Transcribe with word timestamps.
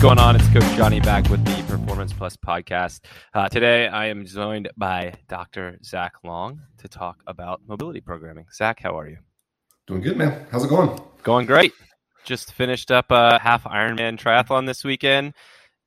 going 0.00 0.18
on? 0.18 0.34
It's 0.34 0.48
Coach 0.48 0.64
Johnny 0.78 0.98
back 0.98 1.28
with 1.28 1.44
the 1.44 1.62
Performance 1.70 2.14
Plus 2.14 2.34
podcast. 2.34 3.00
Uh, 3.34 3.50
today, 3.50 3.86
I 3.86 4.06
am 4.06 4.24
joined 4.24 4.70
by 4.74 5.12
Dr. 5.28 5.78
Zach 5.84 6.14
Long 6.24 6.62
to 6.78 6.88
talk 6.88 7.22
about 7.26 7.60
mobility 7.66 8.00
programming. 8.00 8.46
Zach, 8.50 8.80
how 8.80 8.98
are 8.98 9.06
you? 9.06 9.18
Doing 9.86 10.00
good, 10.00 10.16
man. 10.16 10.46
How's 10.50 10.64
it 10.64 10.68
going? 10.68 10.98
Going 11.22 11.44
great. 11.44 11.74
Just 12.24 12.54
finished 12.54 12.90
up 12.90 13.10
a 13.10 13.38
half 13.38 13.64
Ironman 13.64 14.18
triathlon 14.18 14.64
this 14.64 14.84
weekend, 14.84 15.34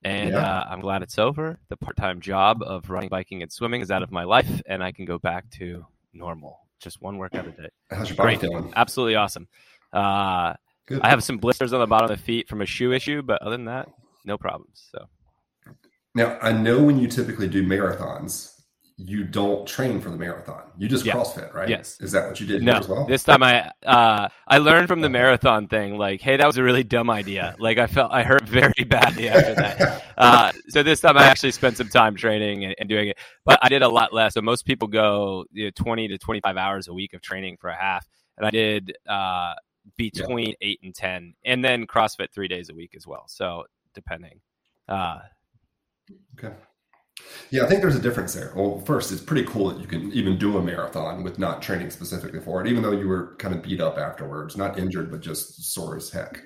and 0.04 0.34
yeah. 0.34 0.60
uh, 0.60 0.68
I'm 0.70 0.82
glad 0.82 1.02
it's 1.02 1.18
over. 1.18 1.58
The 1.70 1.78
part 1.78 1.98
time 1.98 2.22
job 2.22 2.62
of 2.62 2.92
running, 2.92 3.10
biking, 3.10 3.42
and 3.42 3.52
swimming 3.52 3.82
is 3.82 3.90
out 3.90 4.04
of 4.04 4.12
my 4.12 4.26
life, 4.26 4.62
and 4.68 4.84
I 4.84 4.92
can 4.92 5.06
go 5.06 5.18
back 5.18 5.50
to 5.58 5.88
normal. 6.14 6.60
Just 6.80 7.02
one 7.02 7.18
workout 7.18 7.48
a 7.48 7.52
day. 7.52 7.70
How's 7.90 8.10
your 8.10 8.18
body 8.18 8.36
feeling? 8.36 8.74
Absolutely 8.76 9.16
awesome. 9.16 9.48
Uh, 9.92 10.54
Good. 10.86 11.02
I 11.02 11.10
have 11.10 11.24
some 11.24 11.40
blisters 11.40 11.74
on 11.74 11.80
the 11.80 11.88
bottom 11.88 12.12
of 12.12 12.16
the 12.16 12.24
feet 12.24 12.48
from 12.48 12.62
a 12.62 12.68
shoe 12.68 12.92
issue, 12.92 13.24
but 13.24 13.42
other 13.42 13.58
than 13.58 13.66
that, 13.66 13.90
no 14.26 14.38
problems. 14.38 14.90
So 14.92 15.06
now 16.16 16.38
I 16.42 16.52
know 16.52 16.84
when 16.84 17.00
you 17.00 17.08
typically 17.08 17.48
do 17.48 17.64
marathons, 17.66 18.54
you 18.98 19.24
don't 19.24 19.68
train 19.68 20.00
for 20.00 20.12
the 20.12 20.18
marathon. 20.18 20.62
You 20.78 20.88
just 20.88 21.04
yeah. 21.04 21.14
CrossFit, 21.14 21.54
right? 21.54 21.68
Yes. 21.68 22.00
Is 22.00 22.12
that 22.12 22.28
what 22.28 22.40
you 22.40 22.46
did 22.46 22.62
no, 22.62 22.74
as 22.74 22.88
well? 22.88 23.06
This 23.06 23.24
time 23.24 23.42
I 23.42 23.72
uh, 23.86 24.30
I 24.48 24.60
learned 24.60 24.88
from 24.88 25.02
the 25.02 25.10
marathon 25.10 25.68
thing, 25.68 25.98
like, 25.98 26.22
hey, 26.22 26.38
that 26.38 26.46
was 26.46 26.58
a 26.58 26.64
really 26.64 26.84
dumb 26.84 27.10
idea. 27.10 27.56
Like 27.58 27.80
I 27.80 27.88
felt 27.88 28.12
I 28.12 28.24
hurt 28.24 28.48
very 28.48 28.84
badly 28.88 29.30
after 29.30 29.56
that. 29.56 30.04
uh, 30.18 30.52
so 30.70 30.84
this 30.84 31.02
time 31.02 31.18
I 31.18 31.24
actually 31.24 31.52
spent 31.52 31.78
some 31.78 31.90
time 31.90 32.16
training 32.16 32.66
and, 32.66 32.76
and, 32.78 32.88
doing 32.88 33.10
it, 33.10 33.18
but 33.46 33.58
I 33.64 33.70
did 33.70 33.82
a 33.82 33.90
lot 33.90 34.14
less. 34.14 34.36
So 34.36 34.42
most 34.42 34.66
people 34.66 34.88
go 34.88 35.46
you 35.52 35.66
know, 35.66 35.72
20 35.76 36.10
to 36.10 36.18
25 36.20 36.58
hours 36.58 36.88
a 36.88 36.94
week 36.94 37.14
of 37.14 37.22
training 37.22 37.58
for 37.60 37.70
a 37.70 37.76
half, 37.76 38.08
and 38.38 38.46
I 38.46 38.52
did 38.52 38.94
uh, 39.10 39.54
between 39.98 40.50
yeah. 40.50 40.56
eight 40.62 40.80
and 40.84 40.94
ten, 40.94 41.34
and 41.44 41.66
then 41.66 41.88
CrossFit 41.88 42.32
three 42.32 42.48
days 42.48 42.70
a 42.70 42.76
week 42.76 42.94
as 42.96 43.08
well. 43.08 43.24
So 43.28 43.64
depending. 43.94 44.40
Uh, 44.88 45.20
okay. 46.38 46.56
Yeah, 47.52 47.64
I 47.64 47.68
think 47.68 47.82
there's 47.82 47.96
a 47.96 48.02
difference 48.02 48.34
there. 48.34 48.52
Well, 48.56 48.80
first, 48.82 49.12
it's 49.12 49.22
pretty 49.22 49.46
cool 49.46 49.70
that 49.70 49.80
you 49.80 49.88
can 49.88 50.12
even 50.14 50.38
do 50.38 50.58
a 50.58 50.62
marathon 50.62 51.24
with 51.24 51.38
not 51.38 51.62
training 51.62 51.92
specifically 51.92 52.40
for 52.40 52.62
it, 52.62 52.68
even 52.68 52.82
though 52.82 52.92
you 52.92 53.08
were 53.08 53.36
kind 53.38 53.54
of 53.54 53.62
beat 53.62 53.80
up 53.80 53.98
afterwards, 53.98 54.58
not 54.58 54.80
injured, 54.80 55.12
but 55.12 55.22
just 55.22 55.74
sore 55.74 55.96
as 55.96 56.10
heck. 56.10 56.42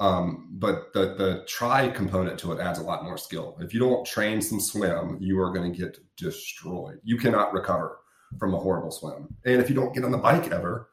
Um, 0.00 0.48
but 0.52 0.92
the 0.92 1.14
the 1.14 1.44
try 1.48 1.88
component 1.88 2.38
to 2.40 2.52
it 2.52 2.60
adds 2.60 2.78
a 2.78 2.84
lot 2.84 3.04
more 3.04 3.18
skill. 3.18 3.56
If 3.60 3.74
you 3.74 3.80
don't 3.80 4.06
train 4.06 4.40
some 4.40 4.60
swim, 4.60 5.18
you 5.20 5.40
are 5.40 5.52
going 5.52 5.72
to 5.72 5.78
get 5.78 5.98
destroyed. 6.16 7.00
You 7.02 7.16
cannot 7.16 7.52
recover 7.52 7.98
from 8.38 8.54
a 8.54 8.58
horrible 8.58 8.90
swim. 8.90 9.34
And 9.44 9.60
if 9.60 9.68
you 9.68 9.74
don't 9.74 9.94
get 9.94 10.04
on 10.04 10.12
the 10.12 10.18
bike 10.18 10.52
ever, 10.52 10.90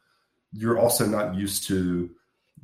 you're 0.53 0.79
also 0.79 1.05
not 1.05 1.35
used 1.35 1.67
to 1.67 2.09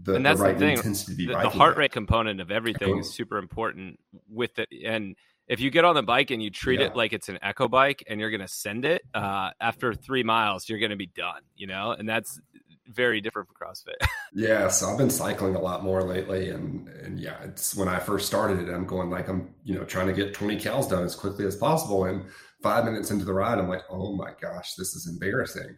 the, 0.04 0.16
and 0.16 0.26
that's 0.26 0.40
the 0.40 0.46
right 0.46 0.58
the 0.58 0.66
thing. 0.66 0.78
intensity. 0.78 1.28
The, 1.28 1.34
the 1.34 1.50
heart 1.50 1.78
rate 1.78 1.92
component 1.92 2.42
of 2.42 2.52
everything 2.52 2.98
is 2.98 3.14
super 3.14 3.38
important 3.38 4.00
with 4.30 4.60
it. 4.60 4.70
And 4.86 5.16
if 5.48 5.60
you 5.60 5.70
get 5.70 5.86
on 5.86 5.96
the 5.96 6.04
bike 6.04 6.32
and 6.32 6.42
you 6.42 6.50
treat 6.50 6.80
yeah. 6.80 6.88
it 6.88 6.96
like 6.96 7.14
it's 7.14 7.30
an 7.30 7.40
echo 7.42 7.68
bike 7.68 8.04
and 8.08 8.20
you're 8.20 8.30
going 8.30 8.42
to 8.42 8.48
send 8.48 8.86
it 8.86 9.02
uh, 9.14 9.52
after 9.60 9.94
three 9.94 10.24
miles, 10.24 10.70
you're 10.70 10.80
going 10.80 10.92
to 10.92 10.98
be 10.98 11.08
done, 11.08 11.42
you 11.56 11.68
know, 11.68 11.92
and 11.92 12.08
that's 12.08 12.40
very 12.88 13.22
different 13.22 13.48
from 13.48 13.56
CrossFit. 13.68 14.08
yeah. 14.34 14.68
So 14.68 14.90
I've 14.90 14.98
been 14.98 15.10
cycling 15.10 15.56
a 15.56 15.62
lot 15.62 15.84
more 15.84 16.04
lately. 16.04 16.50
And, 16.50 16.88
and 16.88 17.20
yeah, 17.20 17.42
it's 17.44 17.76
when 17.76 17.88
I 17.88 18.00
first 18.00 18.28
started 18.28 18.68
it, 18.68 18.72
I'm 18.72 18.86
going 18.86 19.10
like, 19.10 19.30
I'm, 19.30 19.54
you 19.64 19.76
know, 19.76 19.84
trying 19.84 20.08
to 20.08 20.14
get 20.14 20.34
20 20.34 20.58
cals 20.58 20.90
done 20.90 21.04
as 21.04 21.16
quickly 21.16 21.46
as 21.46 21.56
possible. 21.56 22.06
And 22.06 22.26
five 22.62 22.86
minutes 22.86 23.12
into 23.12 23.26
the 23.26 23.34
ride, 23.34 23.60
I'm 23.60 23.70
like, 23.70 23.84
oh 23.90 24.16
my 24.16 24.32
gosh, 24.42 24.76
this 24.76 24.96
is 24.96 25.08
embarrassing. 25.08 25.78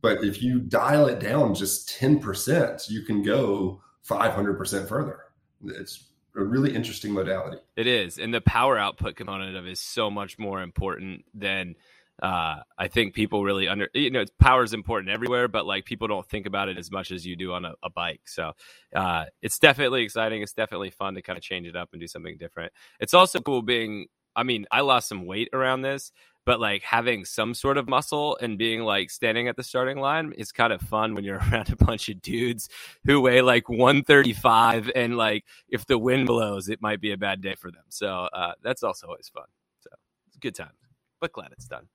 But 0.00 0.22
if 0.24 0.42
you 0.42 0.60
dial 0.60 1.06
it 1.06 1.20
down 1.20 1.54
just 1.54 1.88
10%, 1.98 2.88
you 2.88 3.02
can 3.02 3.22
go 3.22 3.82
500% 4.08 4.88
further. 4.88 5.20
It's 5.64 6.08
a 6.36 6.42
really 6.42 6.74
interesting 6.74 7.12
modality. 7.12 7.58
It 7.76 7.86
is. 7.86 8.18
And 8.18 8.32
the 8.32 8.40
power 8.40 8.78
output 8.78 9.16
component 9.16 9.56
of 9.56 9.66
is 9.66 9.80
so 9.80 10.10
much 10.10 10.38
more 10.38 10.62
important 10.62 11.24
than 11.34 11.74
uh, 12.22 12.56
I 12.76 12.88
think 12.88 13.14
people 13.14 13.44
really 13.44 13.68
under, 13.68 13.88
you 13.94 14.10
know, 14.10 14.24
power 14.40 14.64
is 14.64 14.72
important 14.72 15.10
everywhere, 15.10 15.46
but 15.46 15.66
like 15.66 15.84
people 15.84 16.08
don't 16.08 16.26
think 16.26 16.46
about 16.46 16.68
it 16.68 16.76
as 16.76 16.90
much 16.90 17.12
as 17.12 17.24
you 17.24 17.36
do 17.36 17.52
on 17.52 17.64
a, 17.64 17.74
a 17.82 17.90
bike. 17.90 18.22
So 18.26 18.52
uh, 18.94 19.26
it's 19.40 19.58
definitely 19.58 20.02
exciting. 20.02 20.42
It's 20.42 20.52
definitely 20.52 20.90
fun 20.90 21.14
to 21.14 21.22
kind 21.22 21.36
of 21.36 21.42
change 21.42 21.66
it 21.66 21.76
up 21.76 21.90
and 21.92 22.00
do 22.00 22.08
something 22.08 22.36
different. 22.36 22.72
It's 22.98 23.14
also 23.14 23.40
cool 23.40 23.62
being, 23.62 24.06
I 24.34 24.42
mean, 24.42 24.66
I 24.72 24.80
lost 24.80 25.08
some 25.08 25.26
weight 25.26 25.50
around 25.52 25.82
this, 25.82 26.10
but 26.48 26.60
like 26.60 26.82
having 26.82 27.26
some 27.26 27.52
sort 27.52 27.76
of 27.76 27.90
muscle 27.90 28.38
and 28.40 28.56
being 28.56 28.80
like 28.80 29.10
standing 29.10 29.48
at 29.48 29.56
the 29.56 29.62
starting 29.62 29.98
line 29.98 30.32
is 30.38 30.50
kind 30.50 30.72
of 30.72 30.80
fun 30.80 31.14
when 31.14 31.22
you're 31.22 31.36
around 31.52 31.70
a 31.70 31.76
bunch 31.76 32.08
of 32.08 32.22
dudes 32.22 32.70
who 33.04 33.20
weigh 33.20 33.42
like 33.42 33.68
135 33.68 34.90
and 34.96 35.18
like 35.18 35.44
if 35.68 35.84
the 35.84 35.98
wind 35.98 36.26
blows 36.26 36.70
it 36.70 36.80
might 36.80 37.02
be 37.02 37.12
a 37.12 37.18
bad 37.18 37.42
day 37.42 37.54
for 37.54 37.70
them. 37.70 37.82
So 37.90 38.08
uh, 38.32 38.52
that's 38.62 38.82
also 38.82 39.08
always 39.08 39.28
fun. 39.28 39.44
So 39.80 39.90
it's 40.26 40.36
a 40.36 40.38
good 40.40 40.54
time 40.54 40.70
but 41.20 41.34
glad 41.34 41.50
it's 41.52 41.68
done. 41.68 41.86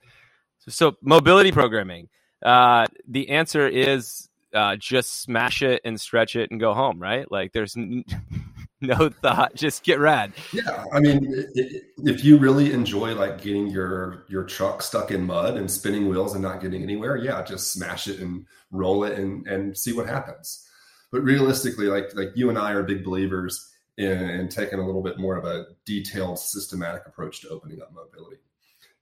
So, 0.59 0.69
so 0.69 0.97
mobility 1.01 1.51
programming 1.51 2.09
uh, 2.45 2.85
the 3.07 3.29
answer 3.29 3.67
is 3.67 4.29
uh, 4.53 4.75
just 4.75 5.23
smash 5.23 5.63
it 5.63 5.81
and 5.83 5.99
stretch 5.99 6.35
it 6.35 6.51
and 6.51 6.59
go 6.59 6.75
home 6.75 7.01
right? 7.01 7.25
Like 7.31 7.53
there's 7.53 7.75
n- 7.75 8.05
no 8.99 9.09
thought 9.09 9.55
just 9.55 9.83
get 9.83 9.99
rad. 9.99 10.33
Yeah 10.51 10.83
i 10.91 10.99
mean 10.99 11.25
if 11.55 12.23
you 12.23 12.37
really 12.37 12.73
enjoy 12.73 13.15
like 13.15 13.41
getting 13.41 13.67
your 13.67 14.25
your 14.27 14.43
truck 14.43 14.81
stuck 14.81 15.09
in 15.09 15.25
mud 15.25 15.55
and 15.55 15.71
spinning 15.71 16.09
wheels 16.09 16.33
and 16.33 16.43
not 16.43 16.61
getting 16.61 16.83
anywhere 16.83 17.15
yeah 17.15 17.41
just 17.43 17.71
smash 17.71 18.07
it 18.07 18.19
and 18.19 18.45
roll 18.71 19.05
it 19.05 19.17
and 19.17 19.47
and 19.47 19.77
see 19.77 19.93
what 19.93 20.07
happens. 20.07 20.67
But 21.11 21.21
realistically 21.21 21.85
like 21.85 22.13
like 22.15 22.31
you 22.35 22.49
and 22.49 22.57
i 22.57 22.71
are 22.71 22.83
big 22.83 23.05
believers 23.05 23.69
in, 23.97 24.29
in 24.29 24.49
taking 24.49 24.79
a 24.79 24.85
little 24.85 25.03
bit 25.03 25.19
more 25.19 25.37
of 25.37 25.45
a 25.45 25.67
detailed 25.85 26.39
systematic 26.39 27.05
approach 27.05 27.41
to 27.41 27.49
opening 27.49 27.81
up 27.81 27.93
mobility. 27.93 28.41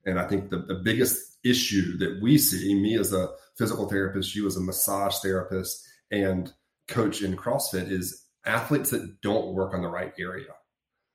And 0.06 0.20
i 0.20 0.28
think 0.28 0.50
the, 0.52 0.58
the 0.58 0.76
biggest 0.76 1.38
issue 1.44 1.98
that 1.98 2.20
we 2.22 2.38
see 2.38 2.76
me 2.76 3.00
as 3.00 3.14
a 3.14 3.30
physical 3.58 3.90
therapist 3.90 4.36
you 4.36 4.46
as 4.46 4.58
a 4.58 4.62
massage 4.62 5.18
therapist 5.20 5.88
and 6.12 6.54
coach 6.88 7.22
in 7.24 7.36
crossfit 7.36 7.90
is 7.90 8.26
athletes 8.46 8.90
that 8.92 9.22
don't 9.22 9.54
work 9.54 9.74
on 9.74 9.82
the 9.82 9.88
right 9.88 10.14
area. 10.20 10.54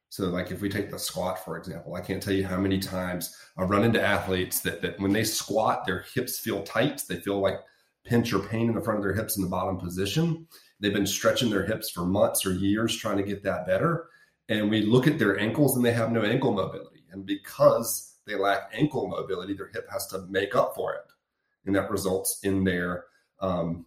So, 0.08 0.26
like 0.26 0.50
if 0.50 0.60
we 0.60 0.68
take 0.68 0.90
the 0.90 0.98
squat, 0.98 1.44
for 1.44 1.56
example, 1.56 1.94
I 1.94 2.00
can't 2.00 2.22
tell 2.22 2.32
you 2.32 2.46
how 2.46 2.58
many 2.58 2.78
times 2.78 3.36
I've 3.58 3.70
run 3.70 3.84
into 3.84 4.00
athletes 4.00 4.60
that, 4.60 4.80
that 4.82 4.98
when 5.00 5.12
they 5.12 5.24
squat, 5.24 5.84
their 5.84 6.04
hips 6.14 6.38
feel 6.38 6.62
tight. 6.62 7.02
They 7.08 7.16
feel 7.16 7.40
like 7.40 7.58
pinch 8.04 8.32
or 8.32 8.38
pain 8.38 8.68
in 8.68 8.74
the 8.74 8.80
front 8.80 8.98
of 8.98 9.04
their 9.04 9.14
hips 9.14 9.36
in 9.36 9.42
the 9.42 9.48
bottom 9.48 9.76
position. 9.78 10.46
They've 10.80 10.94
been 10.94 11.06
stretching 11.06 11.50
their 11.50 11.66
hips 11.66 11.90
for 11.90 12.04
months 12.04 12.46
or 12.46 12.52
years 12.52 12.96
trying 12.96 13.16
to 13.16 13.22
get 13.22 13.42
that 13.42 13.66
better. 13.66 14.08
And 14.48 14.70
we 14.70 14.82
look 14.82 15.06
at 15.06 15.18
their 15.18 15.38
ankles 15.38 15.76
and 15.76 15.84
they 15.84 15.92
have 15.92 16.12
no 16.12 16.22
ankle 16.22 16.52
mobility. 16.52 17.04
And 17.10 17.26
because 17.26 18.14
they 18.26 18.36
lack 18.36 18.70
ankle 18.72 19.08
mobility, 19.08 19.54
their 19.54 19.70
hip 19.72 19.88
has 19.90 20.06
to 20.08 20.26
make 20.28 20.54
up 20.54 20.74
for 20.74 20.94
it. 20.94 21.02
And 21.64 21.74
that 21.74 21.90
results 21.90 22.40
in 22.44 22.62
their 22.62 23.06
um, 23.40 23.86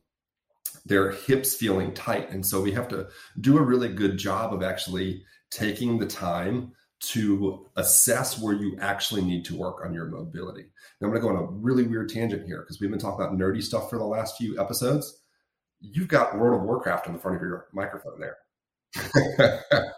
their 0.85 1.11
hips 1.11 1.55
feeling 1.55 1.93
tight. 1.93 2.29
And 2.29 2.45
so 2.45 2.61
we 2.61 2.71
have 2.71 2.87
to 2.89 3.07
do 3.39 3.57
a 3.57 3.61
really 3.61 3.89
good 3.89 4.17
job 4.17 4.53
of 4.53 4.63
actually 4.63 5.23
taking 5.51 5.97
the 5.97 6.05
time 6.05 6.73
to 7.01 7.65
assess 7.77 8.39
where 8.39 8.53
you 8.53 8.77
actually 8.79 9.21
need 9.21 9.45
to 9.45 9.55
work 9.55 9.85
on 9.85 9.93
your 9.93 10.05
mobility. 10.05 10.65
Now, 10.99 11.07
I'm 11.07 11.11
going 11.11 11.21
to 11.21 11.27
go 11.27 11.35
on 11.35 11.43
a 11.43 11.47
really 11.47 11.83
weird 11.83 12.09
tangent 12.09 12.45
here 12.45 12.61
because 12.61 12.81
we've 12.81 12.89
been 12.89 12.99
talking 12.99 13.23
about 13.23 13.37
nerdy 13.37 13.63
stuff 13.63 13.89
for 13.89 13.97
the 13.97 14.05
last 14.05 14.37
few 14.37 14.59
episodes. 14.59 15.21
You've 15.79 16.09
got 16.09 16.37
World 16.37 16.59
of 16.59 16.65
Warcraft 16.65 17.07
on 17.07 17.13
the 17.13 17.19
front 17.19 17.37
of 17.37 17.41
your 17.41 17.67
microphone 17.73 18.19
there. 18.19 18.37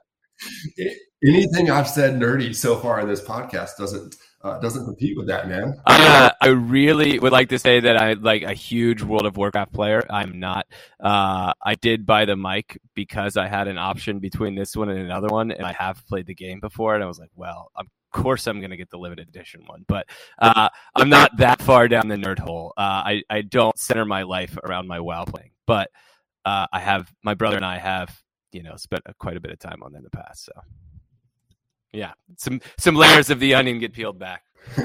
Anything 1.24 1.72
I've 1.72 1.90
said 1.90 2.20
nerdy 2.20 2.56
so 2.56 2.78
far 2.78 3.00
in 3.00 3.08
this 3.08 3.22
podcast 3.22 3.78
doesn't 3.78 4.16
uh, 4.44 4.60
doesn't 4.60 4.86
compete 4.86 5.16
with 5.18 5.28
that, 5.28 5.48
man. 5.48 5.80
Uh, 5.86 6.32
I 6.42 6.48
really 6.48 7.20
would 7.20 7.32
like 7.32 7.50
to 7.50 7.60
say 7.60 7.80
that 7.80 8.02
I'm 8.02 8.22
like 8.22 8.44
a 8.44 8.54
huge 8.54 9.04
World 9.04 9.26
of 9.26 9.38
Warcraft 9.38 9.74
player. 9.74 10.04
I'm 10.10 10.40
not. 10.40 10.66
Uh, 11.00 11.54
I 11.64 11.76
did 11.76 12.06
buy 12.06 12.26
the 12.26 12.36
mic 12.36 12.80
because 12.96 13.38
I 13.38 13.48
had 13.48 13.68
an 13.68 13.78
option 13.78 14.20
between 14.20 14.56
this 14.56 14.76
one 14.76 14.90
and 14.90 15.00
another 15.00 15.28
one, 15.28 15.52
and 15.52 15.66
I 15.66 15.74
have 15.74 16.06
played 16.08 16.26
the 16.26 16.34
game 16.34 16.60
before, 16.60 16.96
and 16.96 17.04
I 17.04 17.08
was 17.08 17.20
like, 17.20 17.30
well, 17.36 17.72
of 17.76 17.86
course 18.12 18.48
I'm 18.48 18.60
going 18.60 18.72
to 18.72 18.78
get 18.78 18.90
the 18.90 18.98
limited 18.98 19.30
edition 19.30 19.64
one, 19.68 19.86
but 19.88 20.08
uh, 20.40 20.70
I'm 20.96 21.10
not 21.10 21.38
that 21.38 21.62
far 21.62 21.88
down 21.88 22.08
the 22.08 22.16
nerd 22.16 22.40
hole. 22.40 22.74
Uh, 22.76 23.04
I 23.06 23.24
I 23.30 23.42
don't 23.42 23.78
center 23.78 24.06
my 24.06 24.24
life 24.24 24.58
around 24.64 24.88
my 24.88 25.00
WoW 25.00 25.26
playing, 25.26 25.52
but 25.68 25.92
I 26.46 26.80
have 26.80 27.12
my 27.24 27.36
brother 27.36 27.58
and 27.58 27.66
I 27.66 27.78
have 27.78 28.22
you 28.52 28.64
know 28.64 28.76
spent 28.76 29.04
quite 29.20 29.38
a 29.38 29.40
bit 29.40 29.52
of 29.52 29.60
time 29.60 29.84
on 29.84 29.96
in 29.96 30.04
the 30.04 30.10
past, 30.10 30.46
so. 30.46 30.54
Yeah, 31.94 32.14
some 32.38 32.62
some 32.78 32.96
layers 32.96 33.30
of 33.30 33.40
the 33.40 33.54
onion 33.54 33.80
get 33.80 33.94
peeled 33.94 34.18
back. 34.18 34.44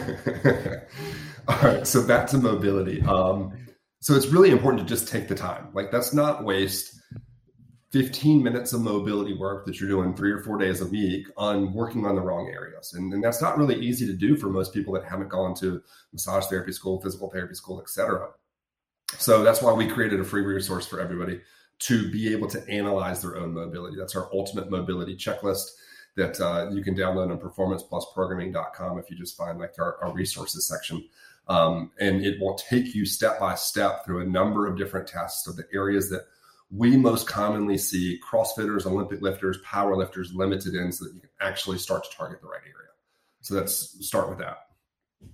All 1.49 1.59
right, 1.63 1.87
so 1.87 2.05
back 2.07 2.27
to 2.29 2.39
mobility. 2.39 3.03
Um, 3.03 3.53
so 4.01 4.15
it's 4.15 4.27
really 4.27 4.51
important 4.51 4.87
to 4.87 4.95
just 4.95 5.09
take 5.09 5.29
the 5.29 5.35
time. 5.35 5.69
Like 5.73 5.91
that's 5.91 6.13
not 6.13 6.45
waste 6.45 6.97
15 7.93 8.43
minutes 8.43 8.73
of 8.73 8.81
mobility 8.81 9.33
work 9.33 9.65
that 9.67 9.81
you're 9.81 9.89
doing 9.89 10.15
three 10.15 10.33
or 10.33 10.43
four 10.43 10.59
days 10.59 10.81
a 10.81 10.87
week 10.87 11.29
on 11.37 11.73
working 11.73 12.05
on 12.05 12.17
the 12.17 12.21
wrong 12.21 12.51
areas. 12.53 12.93
And, 12.93 13.13
and 13.13 13.23
that's 13.23 13.41
not 13.41 13.57
really 13.57 13.77
easy 13.77 14.07
to 14.07 14.13
do 14.13 14.37
for 14.37 14.49
most 14.49 14.75
people 14.75 14.93
that 14.95 15.05
haven't 15.05 15.29
gone 15.29 15.55
to 15.57 15.81
massage 16.13 16.47
therapy 16.47 16.73
school, 16.73 17.01
physical 17.01 17.31
therapy 17.31 17.55
school, 17.55 17.81
etc. 17.81 18.29
So 19.19 19.45
that's 19.45 19.63
why 19.63 19.73
we 19.73 19.87
created 19.87 20.21
a 20.21 20.25
free 20.25 20.43
resource 20.43 20.87
for 20.87 21.01
everybody 21.01 21.41
to 21.79 22.11
be 22.11 22.33
able 22.33 22.49
to 22.49 22.69
analyze 22.69 23.23
their 23.23 23.37
own 23.37 23.55
mobility. 23.55 23.97
That's 23.97 24.17
our 24.17 24.29
ultimate 24.33 24.71
mobility 24.71 25.17
checklist 25.17 25.67
that 26.17 26.41
uh, 26.41 26.71
you 26.71 26.83
can 26.83 26.95
download 26.95 27.31
on 27.31 27.39
performanceplusprogramming.com 27.39 28.99
if 28.99 29.11
you 29.11 29.17
just 29.17 29.37
find 29.37 29.59
like 29.59 29.75
our, 29.79 29.99
our 30.03 30.13
resources 30.13 30.67
section. 30.67 31.05
Um, 31.49 31.93
and 32.01 32.25
it 32.25 32.41
will 32.41 32.55
take 32.55 32.95
you 32.95 33.07
step 33.07 33.39
by 33.39 33.55
step 33.55 34.05
through 34.05 34.23
a 34.23 34.27
number 34.27 34.67
of 34.67 34.77
different 34.77 35.07
tests 35.07 35.47
of 35.47 35.57
the 35.57 35.65
areas 35.73 36.11
that 36.11 36.23
we 36.71 36.97
most 36.97 37.29
commonly 37.29 37.79
see 37.79 38.19
CrossFitters, 38.29 38.87
Olympic 38.87 39.23
lifters, 39.23 39.59
power 39.59 39.97
lifters 39.97 40.35
limited 40.35 40.75
in 40.75 40.91
so 40.91 41.05
that 41.05 41.15
you 41.15 41.21
can 41.21 41.31
actually 41.41 41.79
start 41.79 42.03
to 42.05 42.17
target 42.17 42.41
the 42.41 42.49
right 42.49 42.63
area. 42.63 42.91
So 43.43 43.55
let's 43.55 44.05
start 44.05 44.29
with 44.29 44.39
that. 44.39 44.59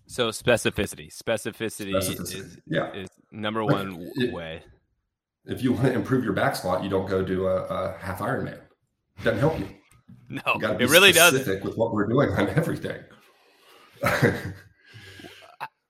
So 0.06 0.28
specificity, 0.28 1.10
specificity, 1.16 1.94
specificity. 1.94 2.40
Is, 2.40 2.58
yeah. 2.66 2.92
is 2.92 3.08
number 3.30 3.64
one 3.64 4.10
it, 4.16 4.32
way. 4.32 4.62
If 5.46 5.62
you 5.62 5.72
want 5.72 5.86
to 5.86 5.94
improve 5.94 6.24
your 6.24 6.34
back 6.34 6.54
squat, 6.56 6.84
you 6.84 6.90
don't 6.90 7.08
go 7.08 7.22
do 7.22 7.46
a, 7.46 7.62
a 7.64 7.98
half 7.98 8.18
Ironman. 8.18 8.60
Doesn't 9.22 9.40
help 9.40 9.58
you. 9.58 9.68
No, 10.46 10.54
you 10.58 10.66
it 10.78 10.88
really 10.88 11.12
does. 11.12 11.46
With 11.46 11.76
what 11.76 11.92
we're 11.92 12.06
doing 12.06 12.30
on 12.30 12.48
everything. 12.50 13.02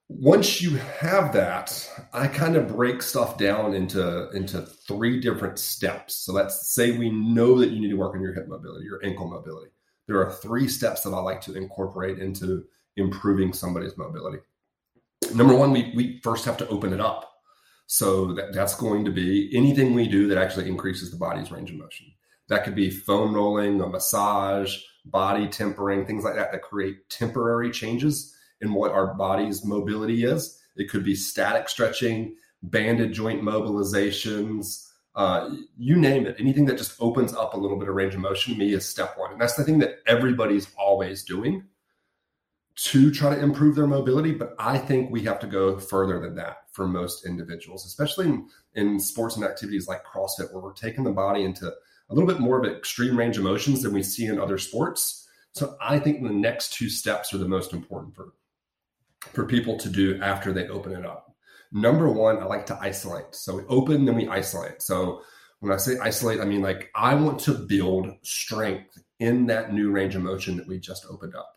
Once 0.09 0.61
you 0.61 0.77
have 0.77 1.33
that, 1.33 1.89
I 2.13 2.27
kind 2.27 2.57
of 2.57 2.69
break 2.69 3.03
stuff 3.03 3.39
down 3.39 3.73
into 3.75 4.29
into 4.31 4.63
three 4.63 5.21
different 5.21 5.59
steps. 5.59 6.17
So 6.17 6.33
let's 6.33 6.75
say 6.75 6.99
we 6.99 7.11
know 7.11 7.59
that 7.59 7.71
you 7.71 7.81
need 7.81 7.91
to 7.91 7.97
work 7.97 8.15
on 8.15 8.21
your 8.21 8.35
hip 8.35 8.49
mobility, 8.49 8.85
your 8.85 9.01
ankle 9.05 9.29
mobility. 9.29 9.71
There 10.09 10.19
are 10.19 10.33
three 10.33 10.69
steps 10.69 11.03
that 11.03 11.15
I 11.15 11.21
like 11.21 11.41
to 11.43 11.55
incorporate 11.55 12.19
into 12.19 12.65
improving 12.97 13.53
somebody's 13.53 13.97
mobility. 13.97 14.39
Number 15.35 15.55
one, 15.55 15.71
we, 15.71 15.93
we 15.95 16.21
first 16.23 16.45
have 16.45 16.57
to 16.59 16.69
open 16.69 16.93
it 16.93 17.01
up. 17.01 17.33
So 17.87 18.33
that, 18.35 18.53
that's 18.53 18.75
going 18.75 19.05
to 19.05 19.11
be 19.11 19.51
anything 19.55 19.95
we 19.95 20.09
do 20.09 20.27
that 20.29 20.39
actually 20.39 20.69
increases 20.69 21.11
the 21.11 21.17
body's 21.17 21.51
range 21.51 21.71
of 21.71 21.77
motion. 21.77 22.07
That 22.53 22.65
could 22.65 22.75
be 22.75 22.91
foam 22.91 23.35
rolling, 23.35 23.81
a 23.81 23.89
massage, 23.89 24.77
body 25.07 25.49
tempering, 25.49 26.05
things 26.05 26.23
like 26.23 26.35
that 26.35 26.53
that 26.53 26.61
create 26.61 27.09
temporary 27.09 27.71
changes 27.71 28.37
in 28.61 28.75
what 28.75 28.93
our 28.93 29.15
body's 29.15 29.65
mobility 29.65 30.25
is. 30.25 30.61
It 30.77 30.91
could 30.91 31.03
be 31.03 31.15
static 31.15 31.71
stretching, 31.71 32.37
banded 32.63 33.15
joint 33.15 33.41
mobilizations, 33.41 34.87
uh, 35.15 35.49
you 35.79 35.97
name 35.97 36.27
it. 36.27 36.37
Anything 36.39 36.67
that 36.67 36.77
just 36.77 36.95
opens 37.01 37.33
up 37.33 37.55
a 37.55 37.57
little 37.57 37.79
bit 37.79 37.89
of 37.89 37.95
range 37.95 38.13
of 38.15 38.21
motion, 38.21 38.59
me 38.59 38.75
is 38.75 38.87
step 38.87 39.17
one. 39.17 39.33
And 39.33 39.41
that's 39.41 39.55
the 39.55 39.65
thing 39.65 39.79
that 39.79 40.01
everybody's 40.07 40.69
always 40.77 41.25
doing 41.25 41.65
to 42.75 43.11
try 43.11 43.35
to 43.35 43.41
improve 43.41 43.77
their 43.77 43.87
mobility. 43.87 44.33
But 44.33 44.57
I 44.59 44.77
think 44.77 45.11
we 45.11 45.23
have 45.23 45.41
to 45.41 45.47
go 45.47 45.79
further 45.79 46.21
than 46.21 46.35
that 46.35 46.59
for 46.73 46.87
most 46.87 47.25
individuals, 47.25 47.87
especially 47.87 48.27
in, 48.27 48.49
in 48.75 49.01
sports 49.01 49.37
and 49.37 49.45
activities 49.47 49.89
like 49.89 50.05
CrossFit, 50.05 50.53
where 50.53 50.63
we're 50.63 50.75
taking 50.75 51.05
the 51.05 51.13
body 51.13 51.45
into 51.45 51.73
a 52.13 52.15
little 52.15 52.29
bit 52.29 52.41
more 52.41 52.59
of 52.59 52.65
an 52.65 52.77
extreme 52.77 53.19
range 53.19 53.39
of 53.39 53.45
motions 53.45 53.83
than 53.83 53.93
we 53.93 54.03
see 54.03 54.27
in 54.27 54.39
other 54.39 54.59
sports. 54.59 55.27
So 55.53 55.77
I 55.81 55.99
think 55.99 56.23
the 56.23 56.31
next 56.31 56.75
two 56.75 56.89
steps 56.89 57.33
are 57.33 57.39
the 57.39 57.49
most 57.49 57.73
important 57.73 58.15
for 58.15 58.35
for 59.33 59.47
people 59.47 59.79
to 59.79 59.89
do 59.89 60.21
after 60.21 60.53
they 60.53 60.67
open 60.69 60.93
it 60.93 61.07
up. 61.07 61.35
Number 61.71 62.11
one, 62.11 62.39
I 62.39 62.45
like 62.45 62.67
to 62.67 62.79
isolate. 62.81 63.35
So 63.35 63.57
we 63.57 63.63
open, 63.69 64.05
then 64.05 64.17
we 64.17 64.27
isolate. 64.29 64.83
So 64.83 65.23
when 65.61 65.73
I 65.73 65.77
say 65.77 65.97
isolate, 65.99 66.41
I 66.41 66.45
mean 66.45 66.61
like 66.61 66.91
I 66.95 67.15
want 67.15 67.39
to 67.41 67.55
build 67.55 68.13
strength 68.23 68.99
in 69.21 69.47
that 69.47 69.73
new 69.73 69.91
range 69.91 70.17
of 70.17 70.23
motion 70.23 70.57
that 70.57 70.67
we 70.67 70.79
just 70.79 71.07
opened 71.09 71.37
up 71.37 71.57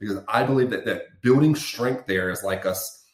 because 0.00 0.18
I 0.28 0.44
believe 0.44 0.70
that 0.70 0.86
that 0.86 1.02
building 1.22 1.54
strength 1.54 2.06
there 2.06 2.30
is 2.30 2.42
like 2.42 2.66
us 2.66 3.04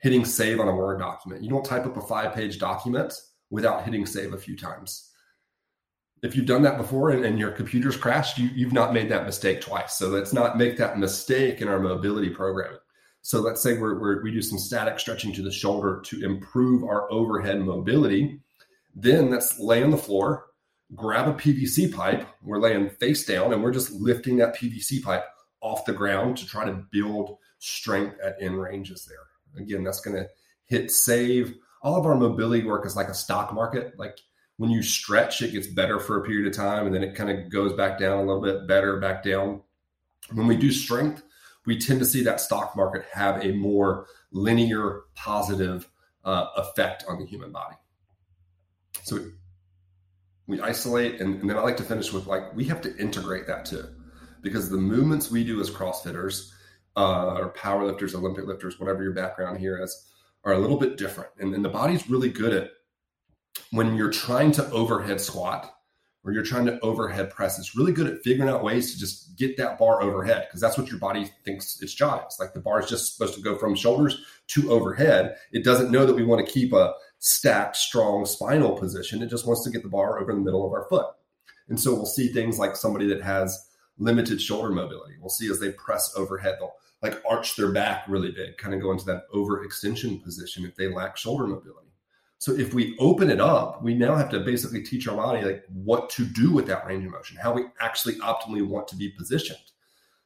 hitting 0.00 0.24
save 0.24 0.60
on 0.60 0.68
a 0.68 0.74
Word 0.74 0.98
document. 0.98 1.42
You 1.42 1.50
don't 1.50 1.64
type 1.64 1.86
up 1.86 1.96
a 1.96 2.00
five 2.00 2.34
page 2.34 2.58
document 2.58 3.12
without 3.50 3.84
hitting 3.84 4.06
save 4.06 4.32
a 4.32 4.38
few 4.38 4.56
times. 4.56 5.10
If 6.22 6.34
you've 6.34 6.46
done 6.46 6.62
that 6.62 6.78
before 6.78 7.10
and, 7.10 7.24
and 7.24 7.38
your 7.38 7.52
computer's 7.52 7.96
crashed, 7.96 8.38
you, 8.38 8.48
you've 8.54 8.72
not 8.72 8.92
made 8.92 9.08
that 9.10 9.24
mistake 9.24 9.60
twice. 9.60 9.94
So 9.94 10.08
let's 10.08 10.32
not 10.32 10.58
make 10.58 10.76
that 10.78 10.98
mistake 10.98 11.60
in 11.60 11.68
our 11.68 11.78
mobility 11.78 12.30
programming. 12.30 12.78
So 13.22 13.40
let's 13.40 13.62
say 13.62 13.76
we're, 13.76 13.98
we're, 14.00 14.22
we 14.22 14.30
do 14.30 14.42
some 14.42 14.58
static 14.58 14.98
stretching 14.98 15.32
to 15.34 15.42
the 15.42 15.52
shoulder 15.52 16.00
to 16.06 16.24
improve 16.24 16.84
our 16.84 17.10
overhead 17.12 17.60
mobility. 17.60 18.40
Then 18.94 19.30
let's 19.30 19.58
lay 19.58 19.82
on 19.82 19.90
the 19.90 19.96
floor, 19.96 20.46
grab 20.94 21.28
a 21.28 21.34
PVC 21.34 21.92
pipe. 21.92 22.26
We're 22.42 22.60
laying 22.60 22.90
face 22.90 23.24
down 23.24 23.52
and 23.52 23.62
we're 23.62 23.72
just 23.72 23.92
lifting 23.92 24.38
that 24.38 24.56
PVC 24.56 25.02
pipe 25.02 25.24
off 25.60 25.84
the 25.84 25.92
ground 25.92 26.36
to 26.38 26.46
try 26.46 26.64
to 26.64 26.84
build 26.90 27.36
strength 27.58 28.16
at 28.20 28.36
end 28.40 28.60
ranges 28.60 29.04
there. 29.04 29.62
Again, 29.62 29.84
that's 29.84 30.00
going 30.00 30.16
to 30.16 30.28
hit 30.66 30.90
save. 30.90 31.54
All 31.82 31.96
of 31.96 32.06
our 32.06 32.14
mobility 32.14 32.64
work 32.64 32.86
is 32.86 32.96
like 32.96 33.08
a 33.08 33.14
stock 33.14 33.52
market. 33.52 33.98
Like 33.98 34.18
when 34.58 34.70
you 34.70 34.82
stretch, 34.82 35.40
it 35.40 35.52
gets 35.52 35.66
better 35.66 35.98
for 35.98 36.18
a 36.18 36.26
period 36.26 36.46
of 36.46 36.52
time 36.52 36.84
and 36.84 36.94
then 36.94 37.02
it 37.02 37.14
kind 37.14 37.30
of 37.30 37.48
goes 37.48 37.72
back 37.72 37.98
down 37.98 38.18
a 38.18 38.22
little 38.22 38.42
bit 38.42 38.66
better, 38.66 38.98
back 38.98 39.22
down. 39.22 39.62
When 40.32 40.46
we 40.46 40.56
do 40.56 40.70
strength, 40.70 41.22
we 41.64 41.78
tend 41.78 42.00
to 42.00 42.04
see 42.04 42.22
that 42.24 42.40
stock 42.40 42.76
market 42.76 43.04
have 43.12 43.44
a 43.44 43.52
more 43.52 44.06
linear 44.32 45.02
positive 45.14 45.88
uh, 46.24 46.46
effect 46.56 47.04
on 47.08 47.18
the 47.18 47.26
human 47.26 47.52
body. 47.52 47.76
So 49.04 49.24
we 50.46 50.60
isolate, 50.60 51.20
and, 51.20 51.40
and 51.40 51.48
then 51.48 51.56
I 51.56 51.60
like 51.60 51.76
to 51.76 51.84
finish 51.84 52.12
with 52.12 52.26
like, 52.26 52.54
we 52.54 52.64
have 52.64 52.80
to 52.82 52.96
integrate 52.96 53.46
that 53.46 53.64
too 53.64 53.86
because 54.42 54.70
the 54.70 54.76
movements 54.76 55.30
we 55.30 55.44
do 55.44 55.60
as 55.60 55.70
CrossFitters 55.70 56.50
uh, 56.96 57.34
or 57.34 57.52
powerlifters, 57.52 58.14
Olympic 58.14 58.46
lifters, 58.46 58.80
whatever 58.80 59.02
your 59.02 59.12
background 59.12 59.58
here 59.58 59.80
is, 59.82 60.10
are 60.44 60.52
a 60.52 60.58
little 60.58 60.78
bit 60.78 60.96
different. 60.96 61.30
And, 61.38 61.54
and 61.54 61.64
the 61.64 61.68
body's 61.68 62.10
really 62.10 62.30
good 62.30 62.52
at 62.52 62.70
when 63.70 63.96
you're 63.96 64.10
trying 64.10 64.52
to 64.52 64.70
overhead 64.70 65.20
squat 65.20 65.72
or 66.24 66.32
you're 66.32 66.44
trying 66.44 66.66
to 66.66 66.80
overhead 66.80 67.30
press, 67.30 67.58
it's 67.58 67.76
really 67.76 67.92
good 67.92 68.06
at 68.06 68.22
figuring 68.22 68.50
out 68.50 68.64
ways 68.64 68.92
to 68.92 68.98
just 68.98 69.36
get 69.36 69.56
that 69.56 69.78
bar 69.78 70.02
overhead 70.02 70.46
because 70.48 70.60
that's 70.60 70.76
what 70.76 70.90
your 70.90 70.98
body 70.98 71.30
thinks 71.44 71.80
its 71.80 71.94
job 71.94 72.24
is. 72.28 72.36
Like 72.38 72.54
the 72.54 72.60
bar 72.60 72.80
is 72.80 72.88
just 72.88 73.14
supposed 73.14 73.34
to 73.34 73.40
go 73.40 73.56
from 73.56 73.74
shoulders 73.74 74.24
to 74.48 74.70
overhead. 74.70 75.36
It 75.52 75.64
doesn't 75.64 75.90
know 75.90 76.06
that 76.06 76.16
we 76.16 76.24
want 76.24 76.44
to 76.44 76.52
keep 76.52 76.72
a 76.72 76.94
stacked, 77.18 77.76
strong 77.76 78.26
spinal 78.26 78.76
position. 78.78 79.22
It 79.22 79.30
just 79.30 79.46
wants 79.46 79.64
to 79.64 79.70
get 79.70 79.82
the 79.82 79.88
bar 79.88 80.20
over 80.20 80.32
the 80.32 80.40
middle 80.40 80.66
of 80.66 80.72
our 80.72 80.86
foot. 80.88 81.06
And 81.68 81.78
so 81.78 81.94
we'll 81.94 82.06
see 82.06 82.28
things 82.28 82.58
like 82.58 82.76
somebody 82.76 83.06
that 83.08 83.22
has 83.22 83.68
limited 83.98 84.40
shoulder 84.40 84.70
mobility. 84.70 85.14
We'll 85.20 85.28
see 85.28 85.50
as 85.50 85.60
they 85.60 85.72
press 85.72 86.12
overhead, 86.16 86.56
they'll 86.58 86.74
like 87.02 87.22
arch 87.28 87.56
their 87.56 87.70
back 87.70 88.04
really 88.08 88.32
big, 88.32 88.56
kind 88.56 88.74
of 88.74 88.80
go 88.80 88.90
into 88.90 89.04
that 89.06 89.30
overextension 89.34 90.22
position 90.22 90.64
if 90.64 90.76
they 90.76 90.88
lack 90.88 91.16
shoulder 91.16 91.46
mobility. 91.46 91.87
So 92.38 92.54
if 92.54 92.72
we 92.72 92.96
open 92.98 93.30
it 93.30 93.40
up, 93.40 93.82
we 93.82 93.94
now 93.94 94.14
have 94.14 94.30
to 94.30 94.40
basically 94.40 94.82
teach 94.82 95.08
our 95.08 95.16
body 95.16 95.44
like 95.44 95.64
what 95.72 96.08
to 96.10 96.24
do 96.24 96.52
with 96.52 96.66
that 96.68 96.86
range 96.86 97.04
of 97.04 97.10
motion, 97.10 97.36
how 97.36 97.52
we 97.52 97.64
actually 97.80 98.14
optimally 98.16 98.66
want 98.66 98.86
to 98.88 98.96
be 98.96 99.10
positioned. 99.10 99.58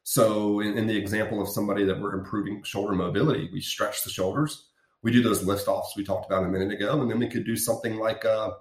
So 0.03 0.61
in, 0.61 0.77
in 0.77 0.87
the 0.87 0.97
example 0.97 1.41
of 1.41 1.49
somebody 1.49 1.85
that 1.85 2.01
we're 2.01 2.15
improving 2.15 2.63
shoulder 2.65 2.93
mobility, 2.93 3.49
we 3.53 3.61
stretch 3.61 4.05
the 4.05 4.11
shoulders. 4.11 4.67
We 5.03 5.11
do 5.11 5.23
those 5.23 5.43
lift 5.43 5.69
offs 5.69 5.97
we 5.97 6.05
talked 6.05 6.27
about 6.27 6.45
a 6.45 6.49
minute 6.49 6.73
ago, 6.73 7.01
and 7.01 7.11
then 7.11 7.19
we 7.19 7.29
could 7.29 7.47
do 7.47 7.57
something 7.57 7.97
like 7.97 8.25
a 8.25 8.53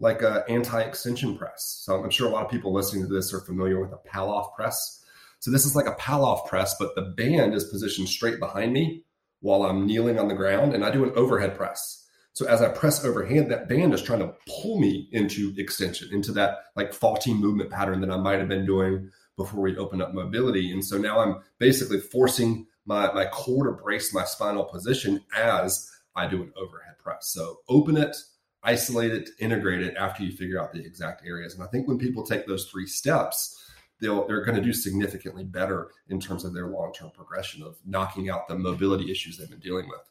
like 0.00 0.22
a 0.22 0.44
anti-extension 0.48 1.36
press. 1.36 1.82
So 1.84 2.02
I'm 2.02 2.10
sure 2.10 2.28
a 2.28 2.30
lot 2.30 2.44
of 2.44 2.50
people 2.50 2.72
listening 2.72 3.02
to 3.02 3.12
this 3.12 3.34
are 3.34 3.40
familiar 3.40 3.80
with 3.80 3.92
a 3.92 4.08
Pallof 4.08 4.54
press. 4.54 5.04
So 5.40 5.50
this 5.50 5.64
is 5.64 5.74
like 5.74 5.86
a 5.86 5.94
Pallof 5.94 6.46
press, 6.46 6.76
but 6.78 6.94
the 6.94 7.02
band 7.02 7.52
is 7.52 7.64
positioned 7.64 8.08
straight 8.08 8.38
behind 8.38 8.72
me 8.72 9.04
while 9.40 9.64
I'm 9.64 9.86
kneeling 9.86 10.18
on 10.18 10.28
the 10.28 10.34
ground, 10.34 10.72
and 10.72 10.84
I 10.84 10.90
do 10.90 11.04
an 11.04 11.12
overhead 11.16 11.56
press. 11.56 12.07
So 12.38 12.46
as 12.46 12.62
I 12.62 12.68
press 12.68 13.04
overhand, 13.04 13.50
that 13.50 13.68
band 13.68 13.92
is 13.92 14.00
trying 14.00 14.20
to 14.20 14.32
pull 14.46 14.78
me 14.78 15.08
into 15.10 15.52
extension, 15.58 16.08
into 16.12 16.30
that 16.34 16.66
like 16.76 16.92
faulty 16.92 17.34
movement 17.34 17.68
pattern 17.68 18.00
that 18.00 18.12
I 18.12 18.16
might 18.16 18.38
have 18.38 18.46
been 18.46 18.64
doing 18.64 19.10
before 19.36 19.60
we 19.60 19.76
opened 19.76 20.02
up 20.02 20.14
mobility. 20.14 20.70
And 20.70 20.84
so 20.84 20.98
now 20.98 21.18
I'm 21.18 21.40
basically 21.58 21.98
forcing 21.98 22.68
my, 22.86 23.12
my 23.12 23.26
core 23.26 23.66
to 23.66 23.72
brace 23.72 24.14
my 24.14 24.22
spinal 24.22 24.62
position 24.62 25.20
as 25.36 25.90
I 26.14 26.28
do 26.28 26.40
an 26.40 26.52
overhead 26.56 26.96
press. 27.02 27.30
So 27.30 27.56
open 27.68 27.96
it, 27.96 28.16
isolate 28.62 29.10
it, 29.10 29.30
integrate 29.40 29.82
it 29.82 29.96
after 29.96 30.22
you 30.22 30.30
figure 30.30 30.62
out 30.62 30.72
the 30.72 30.86
exact 30.86 31.26
areas. 31.26 31.54
And 31.54 31.64
I 31.64 31.66
think 31.66 31.88
when 31.88 31.98
people 31.98 32.22
take 32.22 32.46
those 32.46 32.66
three 32.66 32.86
steps, 32.86 33.60
they'll 34.00 34.28
they're 34.28 34.44
going 34.44 34.54
to 34.56 34.62
do 34.62 34.72
significantly 34.72 35.42
better 35.42 35.90
in 36.08 36.20
terms 36.20 36.44
of 36.44 36.54
their 36.54 36.68
long-term 36.68 37.10
progression 37.16 37.64
of 37.64 37.78
knocking 37.84 38.30
out 38.30 38.46
the 38.46 38.54
mobility 38.54 39.10
issues 39.10 39.38
they've 39.38 39.50
been 39.50 39.58
dealing 39.58 39.88
with. 39.88 40.08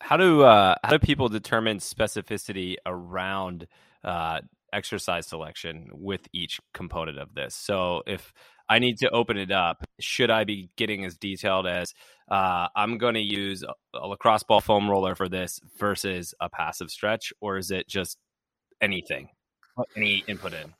How 0.00 0.16
do 0.16 0.42
uh, 0.42 0.74
how 0.82 0.90
do 0.90 0.98
people 0.98 1.28
determine 1.28 1.78
specificity 1.78 2.76
around 2.86 3.66
uh, 4.04 4.40
exercise 4.72 5.26
selection 5.26 5.88
with 5.92 6.26
each 6.32 6.60
component 6.74 7.18
of 7.18 7.34
this? 7.34 7.54
So 7.54 8.02
if 8.06 8.32
I 8.68 8.78
need 8.78 8.98
to 8.98 9.10
open 9.10 9.36
it 9.36 9.50
up, 9.50 9.84
should 9.98 10.30
I 10.30 10.44
be 10.44 10.70
getting 10.76 11.04
as 11.04 11.16
detailed 11.16 11.66
as 11.66 11.92
uh, 12.30 12.68
I'm 12.76 12.98
going 12.98 13.14
to 13.14 13.20
use 13.20 13.64
a, 13.64 13.74
a 13.98 14.06
lacrosse 14.06 14.44
ball 14.44 14.60
foam 14.60 14.88
roller 14.88 15.14
for 15.14 15.28
this 15.28 15.60
versus 15.78 16.34
a 16.40 16.48
passive 16.48 16.90
stretch, 16.90 17.32
or 17.40 17.58
is 17.58 17.70
it 17.70 17.88
just 17.88 18.16
anything, 18.80 19.28
any 19.96 20.24
input 20.28 20.54
in? 20.54 20.74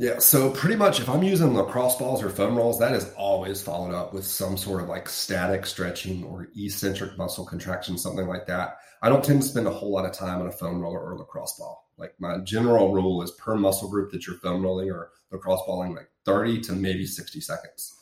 Yeah, 0.00 0.20
so 0.20 0.52
pretty 0.52 0.76
much 0.76 1.00
if 1.00 1.08
I'm 1.08 1.24
using 1.24 1.54
lacrosse 1.54 1.96
balls 1.96 2.22
or 2.22 2.30
foam 2.30 2.56
rolls, 2.56 2.78
that 2.78 2.94
is 2.94 3.10
always 3.16 3.60
followed 3.60 3.92
up 3.92 4.14
with 4.14 4.24
some 4.24 4.56
sort 4.56 4.80
of 4.80 4.88
like 4.88 5.08
static 5.08 5.66
stretching 5.66 6.22
or 6.22 6.46
eccentric 6.56 7.18
muscle 7.18 7.44
contraction, 7.44 7.98
something 7.98 8.28
like 8.28 8.46
that. 8.46 8.76
I 9.02 9.08
don't 9.08 9.24
tend 9.24 9.42
to 9.42 9.48
spend 9.48 9.66
a 9.66 9.72
whole 9.72 9.90
lot 9.90 10.04
of 10.04 10.12
time 10.12 10.40
on 10.40 10.46
a 10.46 10.52
foam 10.52 10.80
roller 10.80 11.00
or 11.00 11.18
lacrosse 11.18 11.58
ball. 11.58 11.88
Like 11.96 12.14
my 12.20 12.38
general 12.44 12.92
rule 12.94 13.22
is 13.22 13.32
per 13.32 13.56
muscle 13.56 13.90
group 13.90 14.12
that 14.12 14.24
you're 14.24 14.36
foam 14.36 14.62
rolling 14.62 14.88
or 14.88 15.10
lacrosse 15.32 15.62
balling, 15.66 15.96
like 15.96 16.08
30 16.24 16.60
to 16.60 16.74
maybe 16.74 17.04
60 17.04 17.40
seconds. 17.40 17.92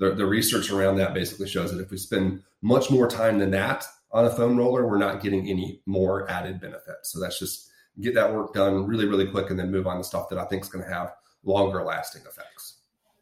The, 0.00 0.12
the 0.12 0.26
research 0.26 0.72
around 0.72 0.96
that 0.96 1.14
basically 1.14 1.48
shows 1.48 1.70
that 1.70 1.80
if 1.80 1.92
we 1.92 1.98
spend 1.98 2.42
much 2.62 2.90
more 2.90 3.06
time 3.06 3.38
than 3.38 3.52
that 3.52 3.86
on 4.10 4.24
a 4.24 4.30
foam 4.30 4.56
roller, 4.56 4.88
we're 4.88 4.98
not 4.98 5.22
getting 5.22 5.48
any 5.48 5.82
more 5.86 6.28
added 6.28 6.60
benefit. 6.60 6.96
So 7.04 7.20
that's 7.20 7.38
just 7.38 7.70
get 8.00 8.14
that 8.14 8.34
work 8.34 8.54
done 8.54 8.88
really, 8.88 9.06
really 9.06 9.28
quick 9.28 9.50
and 9.50 9.58
then 9.58 9.70
move 9.70 9.86
on 9.86 9.98
to 9.98 10.02
stuff 10.04 10.28
that 10.30 10.38
I 10.40 10.46
think 10.46 10.64
is 10.64 10.68
going 10.68 10.84
to 10.84 10.92
have 10.92 11.12
longer 11.44 11.82
lasting 11.84 12.22
effects. 12.22 12.74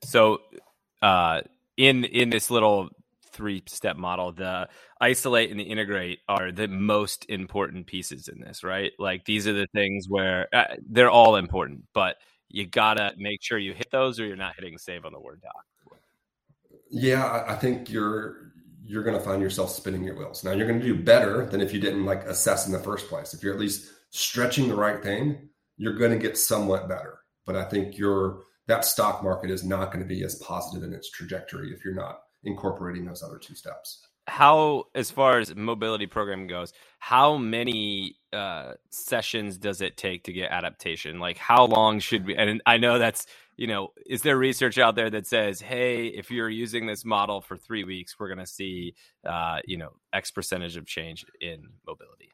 So, 0.02 0.41
uh, 1.00 1.43
in 1.76 2.05
in 2.05 2.31
this 2.31 2.50
little 2.50 2.91
three 3.33 3.62
step 3.67 3.97
model, 3.97 4.33
the 4.33 4.69
isolate 5.00 5.50
and 5.50 5.59
the 5.59 5.64
integrate 5.64 6.21
are 6.29 6.52
the 6.52 6.69
most 6.69 7.26
important 7.29 7.87
pieces 7.87 8.29
in 8.29 8.41
this, 8.41 8.62
right? 8.62 8.93
Like 8.99 9.25
these 9.25 9.47
are 9.47 9.52
the 9.52 9.67
things 9.75 10.07
where 10.09 10.49
uh, 10.52 10.76
they're 10.88 11.11
all 11.11 11.37
important, 11.37 11.85
but 11.95 12.17
you 12.49 12.67
gotta 12.67 13.14
make 13.17 13.43
sure 13.43 13.59
you 13.59 13.73
hit 13.73 13.91
those, 13.91 14.21
or 14.21 14.26
you're 14.26 14.37
not 14.37 14.55
hitting 14.57 14.79
save 14.79 15.05
on 15.05 15.12
the 15.12 15.21
word 15.21 15.41
doc. 15.41 15.64
Yeah, 16.91 17.45
I 17.49 17.55
think 17.55 17.91
you're 17.91 18.52
you're 18.85 19.02
going 19.02 19.17
to 19.17 19.23
find 19.23 19.41
yourself 19.41 19.71
spinning 19.71 20.02
your 20.02 20.17
wheels. 20.17 20.45
Now 20.45 20.52
you're 20.52 20.67
going 20.67 20.81
to 20.81 20.85
do 20.85 20.95
better 20.95 21.47
than 21.47 21.61
if 21.61 21.73
you 21.73 21.81
didn't 21.81 22.05
like 22.05 22.25
assess 22.25 22.67
in 22.67 22.73
the 22.73 22.79
first 22.79 23.09
place. 23.09 23.33
If 23.33 23.43
you're 23.43 23.55
at 23.55 23.61
least 23.61 23.91
stretching 24.11 24.69
the 24.69 24.75
right 24.75 25.02
thing, 25.02 25.49
you're 25.79 25.97
going 25.97 26.11
to 26.11 26.19
get 26.19 26.37
somewhat 26.37 26.88
better. 26.88 27.21
But 27.46 27.56
I 27.56 27.64
think 27.64 27.99
your 27.99 28.44
that 28.66 28.84
stock 28.84 29.22
market 29.22 29.50
is 29.50 29.64
not 29.64 29.92
going 29.92 30.02
to 30.02 30.08
be 30.08 30.22
as 30.25 30.37
positive 30.37 30.87
in 30.87 30.94
its 30.94 31.11
trajectory 31.11 31.72
if 31.72 31.84
you're 31.84 31.94
not 31.94 32.20
incorporating 32.44 33.04
those 33.04 33.22
other 33.22 33.38
two 33.38 33.54
steps. 33.54 34.06
How, 34.28 34.84
as 34.94 35.11
far 35.11 35.40
as 35.40 35.54
mobility 35.56 36.06
programming 36.06 36.46
goes, 36.46 36.72
how 37.00 37.37
many 37.37 38.14
uh, 38.32 38.75
sessions 38.90 39.58
does 39.58 39.80
it 39.80 39.96
take 39.96 40.25
to 40.25 40.32
get 40.32 40.52
adaptation? 40.52 41.18
Like, 41.18 41.38
how 41.38 41.64
long 41.66 41.99
should 41.99 42.25
we? 42.26 42.37
And 42.37 42.62
I 42.64 42.76
know 42.76 43.00
that's 43.00 43.26
you 43.56 43.66
know, 43.66 43.92
is 44.06 44.22
there 44.22 44.37
research 44.37 44.78
out 44.78 44.96
there 44.96 45.11
that 45.11 45.26
says, 45.26 45.61
hey, 45.61 46.06
if 46.06 46.30
you're 46.30 46.49
using 46.49 46.87
this 46.87 47.04
model 47.04 47.40
for 47.40 47.56
three 47.56 47.84
weeks, 47.84 48.18
we're 48.18 48.28
going 48.28 48.38
to 48.38 48.46
see, 48.46 48.94
uh, 49.25 49.58
you 49.64 49.76
know, 49.76 49.90
X 50.12 50.30
percentage 50.30 50.76
of 50.76 50.87
change 50.87 51.25
in 51.40 51.68
mobility? 51.87 52.30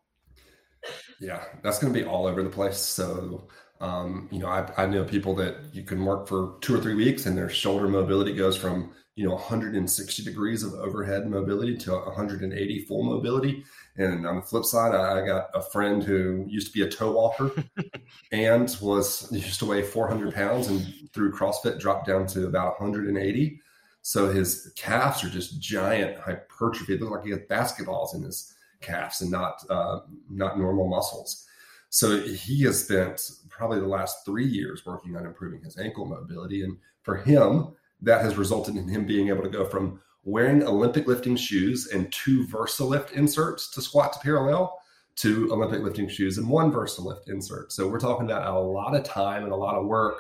Yeah, 1.21 1.43
that's 1.63 1.81
going 1.81 1.93
to 1.93 1.99
be 1.99 2.07
all 2.07 2.27
over 2.27 2.43
the 2.43 2.51
place. 2.51 2.79
So, 2.79 3.49
um, 3.81 4.29
you 4.33 4.39
know, 4.39 4.49
I, 4.49 4.71
I 4.77 4.87
know 4.87 5.05
people 5.05 5.35
that 5.37 5.57
you 5.73 5.83
can 5.83 6.05
work 6.05 6.27
for 6.27 6.57
two 6.61 6.75
or 6.75 6.81
three 6.81 6.95
weeks 6.95 7.27
and 7.27 7.37
their 7.37 7.49
shoulder 7.49 7.89
mobility 7.89 8.35
goes 8.35 8.57
from, 8.57 8.93
you 9.15 9.25
know, 9.25 9.35
160 9.35 10.25
degrees 10.25 10.63
of 10.63 10.75
overhead 10.75 11.29
mobility 11.29 11.77
to 11.79 11.93
180 11.93 12.85
full 12.85 13.03
mobility. 13.05 13.65
And 13.97 14.27
on 14.27 14.37
the 14.37 14.43
flip 14.43 14.65
side, 14.65 14.95
I 14.95 15.25
got 15.27 15.51
a 15.55 15.63
friend 15.63 16.03
who 16.03 16.45
used 16.49 16.69
to 16.69 16.73
be 16.73 16.83
a 16.83 16.91
toe 16.91 17.13
walker 17.13 17.53
and 18.33 18.77
was 18.81 19.31
used 19.33 19.59
to 19.61 19.67
weigh 19.67 19.83
400 19.83 20.35
pounds 20.35 20.69
and 20.69 20.85
through 21.13 21.33
CrossFit 21.33 21.79
dropped 21.79 22.07
down 22.07 22.27
to 22.29 22.47
about 22.47 22.81
180. 22.81 23.61
So 24.03 24.31
his 24.31 24.73
calves 24.77 25.23
are 25.23 25.31
just 25.31 25.61
giant 25.61 26.19
hypertrophy. 26.19 26.95
It 26.95 27.01
looks 27.01 27.13
like 27.13 27.25
he 27.25 27.31
has 27.31 27.41
basketballs 27.41 28.15
in 28.15 28.23
his 28.23 28.55
calves 28.81 29.21
and 29.21 29.31
not 29.31 29.63
uh, 29.69 30.01
not 30.31 30.59
normal 30.59 30.89
muscles. 30.89 31.48
So 31.91 32.21
he 32.21 32.63
has 32.65 32.85
spent 32.85 33.21
probably 33.49 33.81
the 33.81 33.87
last 33.87 34.25
three 34.25 34.47
years 34.47 34.85
working 34.85 35.17
on 35.17 35.27
improving 35.27 35.63
his 35.63 35.79
ankle 35.79 36.05
mobility, 36.05 36.63
and 36.63 36.77
for 37.03 37.17
him, 37.17 37.75
that 38.03 38.23
has 38.23 38.37
resulted 38.37 38.77
in 38.77 38.89
him 38.89 39.07
being 39.07 39.29
able 39.29 39.43
to 39.43 39.49
go 39.49 39.65
from 39.65 40.01
wearing 40.25 40.63
Olympic 40.63 41.07
lifting 41.07 41.37
shoes 41.37 41.89
and 41.89 42.13
two 42.13 42.47
VersaLift 42.47 43.13
inserts 43.13 43.71
to 43.71 43.81
squat 43.81 44.13
to 44.13 44.19
parallel 44.21 44.79
to 45.17 45.53
Olympic 45.53 45.81
lifting 45.83 46.09
shoes 46.09 46.39
and 46.39 46.49
one 46.49 46.71
VersaLift 46.71 47.29
insert. 47.29 47.73
So 47.73 47.89
we're 47.89 47.99
talking 47.99 48.27
about 48.27 48.47
a 48.47 48.59
lot 48.59 48.95
of 48.95 49.03
time 49.03 49.43
and 49.43 49.53
a 49.53 49.57
lot 49.57 49.75
of 49.75 49.87
work 49.87 50.19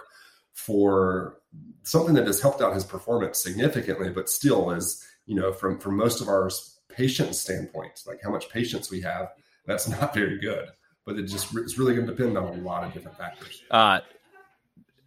for 0.54 1.38
something 1.84 2.14
that 2.14 2.26
has 2.26 2.40
helped 2.40 2.60
out 2.60 2.74
his 2.74 2.84
performance 2.84 3.40
significantly, 3.40 4.10
but 4.10 4.28
still 4.28 4.72
is, 4.72 5.04
you 5.26 5.36
know, 5.36 5.52
from 5.52 5.78
from 5.78 5.96
most 5.96 6.20
of 6.20 6.28
our 6.28 6.50
patient 6.88 7.36
standpoint, 7.36 8.02
like 8.06 8.20
how 8.22 8.30
much 8.30 8.48
patience 8.48 8.90
we 8.90 9.00
have, 9.02 9.28
that's 9.66 9.88
not 9.88 10.14
very 10.14 10.40
good. 10.40 10.68
But 11.08 11.18
it 11.18 11.22
just 11.22 11.56
it's 11.56 11.78
really 11.78 11.94
going 11.94 12.06
to 12.06 12.14
depend 12.14 12.36
on 12.36 12.44
a 12.44 12.52
lot 12.60 12.84
of 12.84 12.92
different 12.92 13.16
factors. 13.16 13.62
Uh, 13.70 14.00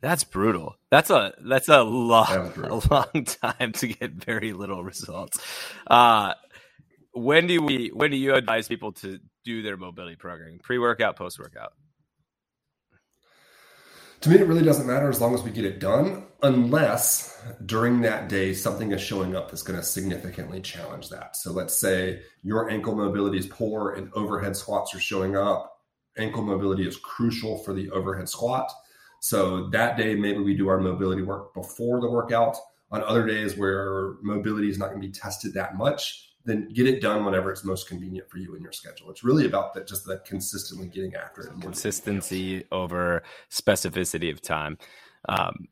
that's 0.02 0.24
brutal. 0.24 0.76
That's 0.90 1.12
a 1.12 1.34
that's 1.48 1.70
a 1.70 1.84
long 1.84 2.52
a 2.64 2.82
long 2.92 3.24
time 3.26 3.72
to 3.74 3.88
get 3.88 4.12
very 4.14 4.52
little 4.52 4.84
results. 4.84 5.40
Uh, 5.86 6.34
when 7.14 7.46
do 7.46 7.62
we 7.62 7.90
when 7.90 8.10
do 8.10 8.18
you 8.18 8.34
advise 8.34 8.68
people 8.68 8.94
to 8.94 9.20
do 9.46 9.62
their 9.62 9.78
mobility 9.78 10.16
programming? 10.16 10.58
Pre 10.58 10.80
workout, 10.80 11.18
post 11.18 11.38
workout? 11.38 11.74
To 14.22 14.30
me, 14.30 14.36
it 14.36 14.48
really 14.48 14.64
doesn't 14.64 14.86
matter 14.86 15.10
as 15.10 15.20
long 15.20 15.34
as 15.34 15.42
we 15.42 15.50
get 15.50 15.66
it 15.66 15.80
done, 15.80 16.24
unless 16.44 17.42
during 17.66 18.02
that 18.02 18.30
day 18.30 18.54
something 18.54 18.92
is 18.92 19.02
showing 19.02 19.36
up 19.36 19.50
that's 19.50 19.64
going 19.64 19.80
to 19.80 19.86
significantly 19.86 20.62
challenge 20.62 21.10
that. 21.10 21.36
So 21.36 21.52
let's 21.52 21.76
say 21.76 22.22
your 22.44 22.70
ankle 22.70 22.96
mobility 22.96 23.40
is 23.40 23.48
poor 23.48 23.94
and 23.94 24.12
overhead 24.14 24.56
squats 24.56 24.94
are 24.94 25.00
showing 25.00 25.36
up. 25.36 25.71
Ankle 26.18 26.44
mobility 26.44 26.88
is 26.88 26.98
crucial 26.98 27.58
for 27.58 27.74
the 27.74 27.90
overhead 27.92 28.28
squat 28.28 28.72
so 29.22 29.68
that 29.70 29.98
day, 29.98 30.16
maybe 30.16 30.40
we 30.40 30.56
do 30.56 30.68
our 30.68 30.80
mobility 30.80 31.22
work 31.22 31.54
before 31.54 32.02
the 32.02 32.10
workout. 32.10 32.58
On 32.92 33.04
other 33.04 33.26
days 33.26 33.56
where 33.56 34.16
mobility 34.22 34.68
is 34.68 34.78
not 34.78 34.90
going 34.90 35.00
to 35.00 35.08
be 35.08 35.14
tested 35.14 35.54
that 35.54 35.78
much, 35.78 36.34
then 36.44 36.68
get 36.74 36.88
it 36.88 37.02
done 37.02 37.24
whenever 37.24 37.52
it's 37.52 37.64
most 37.64 37.88
convenient 37.88 38.30
for 38.30 38.40
you 38.40 38.56
in 38.56 38.64
your 38.64 38.72
schedule. 38.72 39.12
It's 39.12 39.24
really 39.24 39.46
about 39.46 39.76
that, 39.76 39.88
just 39.88 40.06
that 40.08 40.26
consistently 40.26 40.88
getting 40.88 41.16
after 41.16 41.44
it. 41.44 41.62
Consistency 41.62 42.66
over 42.72 43.22
specificity 43.50 44.32
of 44.32 44.42
time. 44.42 44.78
Um, 45.30 45.68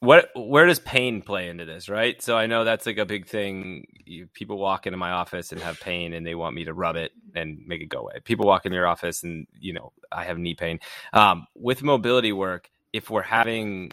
what 0.00 0.30
where 0.36 0.66
does 0.66 0.78
pain 0.78 1.20
play 1.20 1.48
into 1.48 1.64
this 1.64 1.88
right 1.88 2.22
so 2.22 2.36
i 2.36 2.46
know 2.46 2.62
that's 2.62 2.86
like 2.86 2.98
a 2.98 3.04
big 3.04 3.26
thing 3.26 3.84
you, 4.06 4.28
people 4.28 4.56
walk 4.56 4.86
into 4.86 4.96
my 4.96 5.10
office 5.10 5.50
and 5.50 5.60
have 5.60 5.80
pain 5.80 6.12
and 6.12 6.24
they 6.24 6.36
want 6.36 6.54
me 6.54 6.64
to 6.64 6.72
rub 6.72 6.94
it 6.94 7.10
and 7.34 7.58
make 7.66 7.80
it 7.80 7.88
go 7.88 8.00
away 8.00 8.14
people 8.24 8.46
walk 8.46 8.64
into 8.66 8.76
your 8.76 8.86
office 8.86 9.22
and 9.22 9.46
you 9.58 9.72
know 9.72 9.92
i 10.12 10.24
have 10.24 10.38
knee 10.38 10.54
pain 10.54 10.78
um, 11.12 11.46
with 11.54 11.82
mobility 11.82 12.32
work 12.32 12.68
if 12.92 13.10
we're 13.10 13.22
having 13.22 13.90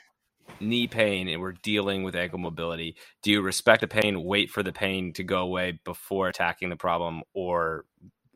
knee 0.60 0.88
pain 0.88 1.28
and 1.28 1.42
we're 1.42 1.54
dealing 1.64 2.04
with 2.04 2.16
ankle 2.16 2.40
mobility 2.40 2.96
do 3.24 3.32
you 3.32 3.42
respect 3.42 3.82
the 3.82 3.88
pain 3.88 4.24
wait 4.24 4.50
for 4.50 4.64
the 4.64 4.74
pain 4.74 5.12
to 5.14 5.24
go 5.24 5.40
away 5.40 5.80
before 5.84 6.28
attacking 6.28 6.70
the 6.70 6.76
problem 6.76 7.22
or 7.34 7.86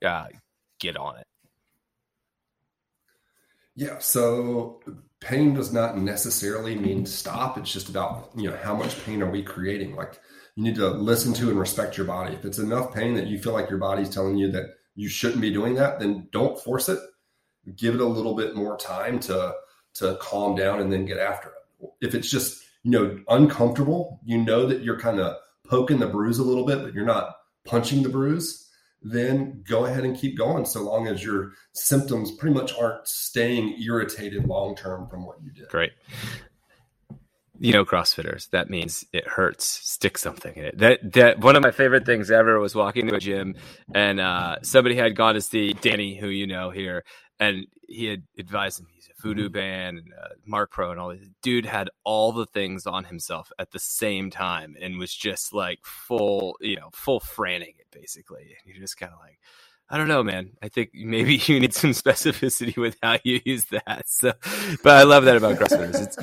uh, 0.06 0.27
get 0.79 0.98
on 0.98 1.18
it 1.18 1.27
yeah 3.75 3.98
so 4.00 4.82
pain 5.20 5.53
does 5.53 5.74
not 5.74 5.98
necessarily 5.98 6.75
mean 6.75 7.06
stop. 7.06 7.58
It's 7.58 7.72
just 7.72 7.89
about, 7.89 8.32
you 8.36 8.50
know, 8.50 8.58
how 8.58 8.75
much 8.75 9.03
pain 9.06 9.22
are 9.22 9.29
we 9.29 9.44
creating? 9.44 9.96
Like 9.96 10.20
you 10.56 10.63
need 10.63 10.75
to 10.75 10.89
listen 10.89 11.34
to 11.34 11.50
and 11.50 11.60
respect 11.60 11.98
your 11.98 12.08
body. 12.08 12.34
If 12.34 12.46
it's 12.46 12.60
enough 12.60 12.94
pain 12.94 13.13
that 13.15 13.27
you 13.27 13.39
feel 13.39 13.53
like 13.53 13.70
your 13.70 13.79
body's 13.79 14.10
telling 14.10 14.38
you 14.38 14.51
that 14.51 14.75
you 15.00 15.10
shouldn't 15.10 15.41
be 15.41 15.51
doing 15.51 15.75
that, 15.75 16.00
then 16.00 16.27
don't 16.32 16.60
force 16.60 16.89
it. 16.89 17.00
Give 17.75 17.96
it 17.96 18.01
a 18.01 18.06
little 18.06 18.36
bit 18.36 18.56
more 18.56 18.77
time 18.77 19.20
to 19.22 19.53
to 19.96 20.18
calm 20.22 20.56
down 20.56 20.79
and 20.79 20.91
then 20.91 21.06
get 21.06 21.18
after 21.18 21.50
it. 21.50 21.89
If 22.01 22.13
it's 22.15 22.29
just, 22.29 22.63
you 22.84 22.91
know, 22.91 23.20
uncomfortable, 23.27 24.20
you 24.24 24.38
know 24.38 24.65
that 24.68 24.84
you're 24.84 25.00
kind 25.00 25.20
of 25.20 25.36
poking 25.68 26.00
the 26.00 26.08
bruise 26.08 26.39
a 26.39 26.44
little 26.44 26.65
bit, 26.65 26.84
but 26.84 26.94
you're 26.94 27.06
not 27.06 27.36
punching 27.65 28.03
the 28.03 28.10
bruise 28.10 28.70
then 29.01 29.63
go 29.68 29.86
ahead 29.86 30.03
and 30.03 30.18
keep 30.18 30.38
going 30.38 30.65
so 30.65 30.82
long 30.82 31.08
as 31.08 31.24
your 31.24 31.53
symptoms 31.74 32.32
pretty 32.32 32.53
much 32.53 32.74
aren't 32.77 33.08
staying 33.08 33.82
irritated 33.82 34.46
long 34.46 34.75
term 34.75 35.08
from 35.08 35.25
what 35.25 35.41
you 35.41 35.51
did. 35.51 35.70
Great. 35.70 35.91
You 37.60 37.74
know, 37.74 37.86
CrossFitters, 37.86 38.50
that 38.51 38.70
means 38.70 39.06
it 39.12 39.28
hurts. 39.28 39.66
Stick 39.66 40.18
something 40.18 40.56
in 40.56 40.66
it. 40.66 40.78
That 40.78 41.13
that 41.13 41.39
one 41.39 41.56
of 41.56 41.63
my 41.63 41.72
favorite 41.72 42.06
things 42.06 42.32
ever 42.32 42.60
was 42.60 42.74
walking 42.74 43.08
to 43.08 43.16
a 43.16 43.20
gym 43.20 43.56
and 43.94 44.20
uh, 44.20 44.58
somebody 44.63 44.96
had 44.96 45.16
gone 45.16 45.36
to 45.36 45.42
see 45.42 45.74
Danny, 45.74 46.16
who 46.16 46.28
you 46.28 46.48
know 46.48 46.70
here, 46.70 47.04
and 47.39 47.66
he 47.88 48.06
had 48.06 48.24
advised 48.38 48.80
him 48.80 48.88
he's 48.94 49.10
a 49.10 49.22
Voodoo 49.22 49.46
mm-hmm. 49.46 49.54
band 49.54 49.98
and 49.98 50.13
uh, 50.13 50.30
Marc 50.46 50.72
Pro 50.72 50.92
and 50.92 51.00
all 51.00 51.10
this. 51.10 51.28
Dude 51.42 51.66
had 51.66 51.89
all 52.04 52.32
the 52.32 52.46
things 52.46 52.86
on 52.86 53.06
himself 53.06 53.51
at 53.58 53.72
the 53.72 53.80
same 53.80 54.30
time 54.30 54.75
and 54.80 54.98
was 54.98 55.13
just 55.13 55.54
like 55.54 55.80
full, 55.84 56.58
you 56.62 56.75
know, 56.75 56.89
full 56.94 57.20
frantic 57.20 57.75
it 57.80 57.88
basically. 57.92 58.42
And 58.42 58.74
you're 58.74 58.82
just 58.82 58.98
kind 58.98 59.13
of 59.13 59.20
like, 59.20 59.39
I 59.91 59.98
don't 59.98 60.08
know, 60.08 60.22
man. 60.22 60.51
I 60.62 60.69
think 60.69 60.91
maybe 60.93 61.36
you 61.46 61.60
need 61.60 61.74
some 61.74 61.91
specificity 61.91 62.77
with 62.77 62.98
how 63.01 63.17
you 63.24 63.41
use 63.43 63.65
that. 63.65 64.03
So, 64.08 64.34
but 64.84 64.98
I 64.98 65.03
love 65.03 65.25
that 65.25 65.38
about 65.38 65.58
CrossFitters. 65.58 66.01
It's, 66.01 66.17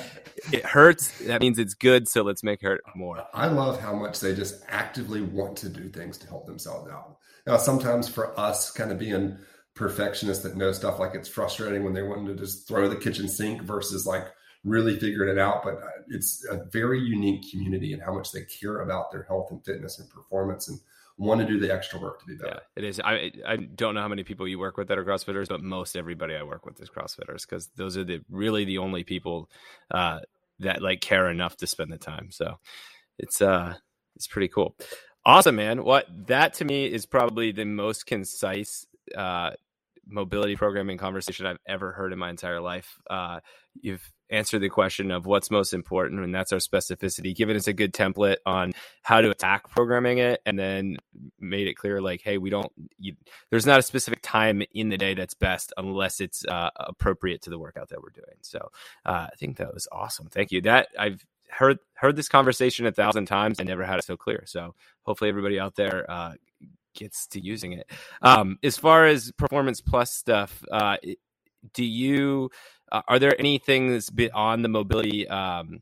it 0.53 0.65
hurts. 0.65 1.19
That 1.21 1.41
means 1.41 1.59
it's 1.59 1.75
good. 1.75 2.09
So 2.09 2.23
let's 2.23 2.43
make 2.43 2.63
it 2.63 2.67
hurt 2.67 2.83
more. 2.95 3.27
I 3.35 3.47
love 3.49 3.81
how 3.81 3.95
much 3.95 4.21
they 4.21 4.35
just 4.35 4.63
actively 4.69 5.21
want 5.21 5.57
to 5.59 5.69
do 5.69 5.89
things 5.89 6.19
to 6.19 6.29
help 6.29 6.47
themselves 6.47 6.91
out. 6.91 7.17
Now, 7.47 7.57
sometimes 7.57 8.09
for 8.09 8.39
us, 8.39 8.71
kind 8.71 8.93
of 8.93 8.99
being 8.99 9.39
perfectionists 9.75 10.43
that 10.43 10.57
know 10.57 10.73
stuff 10.73 10.99
like 10.99 11.15
it's 11.15 11.29
frustrating 11.29 11.85
when 11.85 11.93
they 11.93 12.03
want 12.03 12.27
to 12.27 12.35
just 12.35 12.67
throw 12.67 12.89
the 12.89 12.97
kitchen 12.97 13.29
sink 13.29 13.63
versus 13.63 14.07
like 14.07 14.27
really 14.65 14.99
figuring 14.99 15.31
it 15.31 15.39
out. 15.39 15.63
But 15.65 15.75
uh, 15.83 15.89
it's 16.09 16.47
a 16.51 16.65
very 16.73 17.01
unique 17.01 17.51
community 17.51 17.93
and 17.93 18.03
how 18.03 18.15
much 18.15 18.33
they 18.33 18.43
care 18.43 18.81
about 18.81 19.11
their 19.11 19.25
health 19.25 19.51
and 19.51 19.65
fitness 19.65 19.99
and 19.99 20.09
performance 20.11 20.69
and 20.69 20.79
want 21.19 21.41
to 21.41 21.47
do 21.47 21.59
the 21.59 21.73
extra 21.73 21.99
work 21.99 22.21
to 22.21 22.27
be 22.27 22.35
better. 22.35 22.61
Yeah, 22.77 22.83
it 22.83 22.85
is. 22.85 23.01
I 23.01 23.33
I 23.47 23.57
don't 23.57 23.95
know 23.95 24.03
how 24.03 24.09
many 24.09 24.25
people 24.25 24.47
you 24.47 24.59
work 24.59 24.77
with 24.77 24.89
that 24.89 24.99
are 24.99 25.05
CrossFitters, 25.05 25.49
but 25.49 25.63
most 25.63 25.97
everybody 25.97 26.35
I 26.35 26.43
work 26.43 26.67
with 26.67 26.81
is 26.81 26.91
CrossFitters 26.91 27.43
because 27.49 27.69
those 27.77 27.97
are 27.97 28.05
the 28.05 28.21
really 28.31 28.65
the 28.65 28.79
only 28.79 29.05
people 29.05 29.51
uh, 29.91 30.21
that 30.61 30.83
like 30.83 31.01
care 31.01 31.31
enough 31.31 31.57
to 31.59 31.67
spend 31.67 31.93
the 31.93 31.99
time. 31.99 32.31
So 32.31 32.59
it's 33.19 33.41
uh 33.41 33.75
it's 34.15 34.27
pretty 34.27 34.49
cool. 34.49 34.77
Awesome, 35.25 35.57
man. 35.57 35.83
What 35.85 36.07
that 36.29 36.55
to 36.55 36.65
me 36.65 36.87
is 36.87 37.05
probably 37.05 37.51
the 37.51 37.65
most 37.65 38.07
concise 38.07 38.87
uh, 39.17 39.51
mobility 40.07 40.57
programming 40.57 40.99
conversation 40.99 41.47
I've 41.47 41.59
ever 41.67 41.93
heard 41.93 42.13
in 42.13 42.19
my 42.19 42.31
entire 42.31 42.61
life. 42.61 42.99
Uh, 43.09 43.41
you've 43.75 44.13
answered 44.31 44.61
the 44.61 44.69
question 44.69 45.11
of 45.11 45.27
what's 45.27 45.51
most 45.51 45.73
important, 45.73 46.23
and 46.23 46.35
that's 46.35 46.53
our 46.53 46.59
specificity, 46.59 47.35
given 47.35 47.57
us 47.57 47.69
a 47.69 47.73
good 47.73 47.93
template 47.93 48.37
on 48.45 48.73
how 49.03 49.21
to 49.21 49.31
attack 49.31 49.69
programming 49.69 50.19
it, 50.19 50.41
and 50.47 50.59
then 50.59 50.97
made 51.39 51.69
it 51.69 51.75
clear 51.75 52.01
like, 52.01 52.23
hey, 52.23 52.39
we 52.39 52.51
don't, 52.51 52.71
you, 52.99 53.15
there's 53.51 53.67
not 53.67 53.79
a 53.79 53.83
specific 53.83 54.21
time 54.23 54.63
in 54.75 54.89
the 54.89 54.99
day 54.99 55.15
that's 55.15 55.35
best 55.35 55.73
unless 55.77 56.21
it's 56.21 56.45
uh, 56.47 56.71
appropriate 56.77 57.43
to 57.43 57.51
the 57.51 57.59
workout 57.59 57.89
that 57.89 58.03
we're 58.03 58.11
doing. 58.11 58.37
So 58.43 58.71
uh, 59.05 59.29
I 59.33 59.37
think 59.39 59.59
that 59.59 59.73
was 59.73 59.89
awesome. 59.93 60.29
Thank 60.29 60.51
you. 60.53 60.61
That 60.63 60.89
I've 60.99 61.25
heard 61.49 61.79
heard 61.95 62.17
this 62.17 62.29
conversation 62.29 62.87
a 62.87 62.93
thousand 62.93 63.27
times 63.27 63.59
and 63.59 63.69
never 63.69 63.85
had 63.85 63.99
it 63.99 64.05
so 64.05 64.17
clear. 64.17 64.45
So 64.47 64.75
hopefully 65.03 65.31
everybody 65.31 65.61
out 65.61 65.77
there 65.77 66.05
uh, 66.11 66.33
gets 66.97 67.27
to 67.29 67.41
using 67.41 67.73
it. 67.73 67.91
Um, 68.23 68.59
as 68.63 68.77
far 68.77 69.07
as 69.07 69.33
performance 69.33 69.81
plus 69.81 70.13
stuff, 70.13 70.65
uh, 70.73 70.97
do 71.73 71.85
you 71.85 72.51
uh, 72.93 73.03
are 73.09 73.19
there 73.19 73.39
any 73.39 73.59
things 73.59 74.11
beyond 74.11 74.65
the 74.65 74.69
mobility 74.69 75.27
um, 75.29 75.81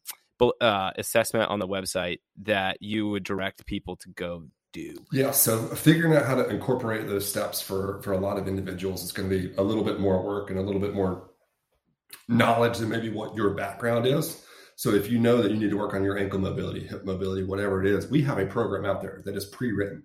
uh, 0.60 0.90
assessment 0.96 1.50
on 1.50 1.58
the 1.58 1.68
website 1.68 2.20
that 2.42 2.80
you 2.80 3.08
would 3.08 3.24
direct 3.24 3.66
people 3.66 3.96
to 3.96 4.08
go 4.10 4.44
do? 4.72 4.96
Yeah, 5.12 5.30
so 5.30 5.58
figuring 5.68 6.16
out 6.16 6.26
how 6.26 6.34
to 6.34 6.48
incorporate 6.48 7.06
those 7.06 7.28
steps 7.28 7.60
for 7.60 8.00
for 8.02 8.12
a 8.12 8.18
lot 8.18 8.38
of 8.38 8.48
individuals 8.48 9.02
is 9.02 9.12
going 9.12 9.28
to 9.28 9.38
be 9.38 9.54
a 9.56 9.62
little 9.62 9.84
bit 9.84 10.00
more 10.00 10.22
work 10.22 10.50
and 10.50 10.58
a 10.58 10.62
little 10.62 10.80
bit 10.80 10.94
more 10.94 11.30
knowledge 12.28 12.78
than 12.78 12.88
maybe 12.88 13.10
what 13.10 13.34
your 13.34 13.50
background 13.50 14.06
is. 14.06 14.42
So 14.76 14.90
if 14.90 15.08
you 15.08 15.18
know 15.18 15.40
that 15.40 15.52
you 15.52 15.58
need 15.58 15.70
to 15.70 15.76
work 15.76 15.94
on 15.94 16.02
your 16.02 16.18
ankle 16.18 16.40
mobility, 16.40 16.84
hip 16.84 17.04
mobility, 17.04 17.44
whatever 17.44 17.84
it 17.84 17.88
is, 17.88 18.10
we 18.10 18.22
have 18.22 18.38
a 18.38 18.46
program 18.46 18.84
out 18.84 19.02
there 19.02 19.22
that 19.24 19.36
is 19.36 19.44
pre-written 19.44 20.02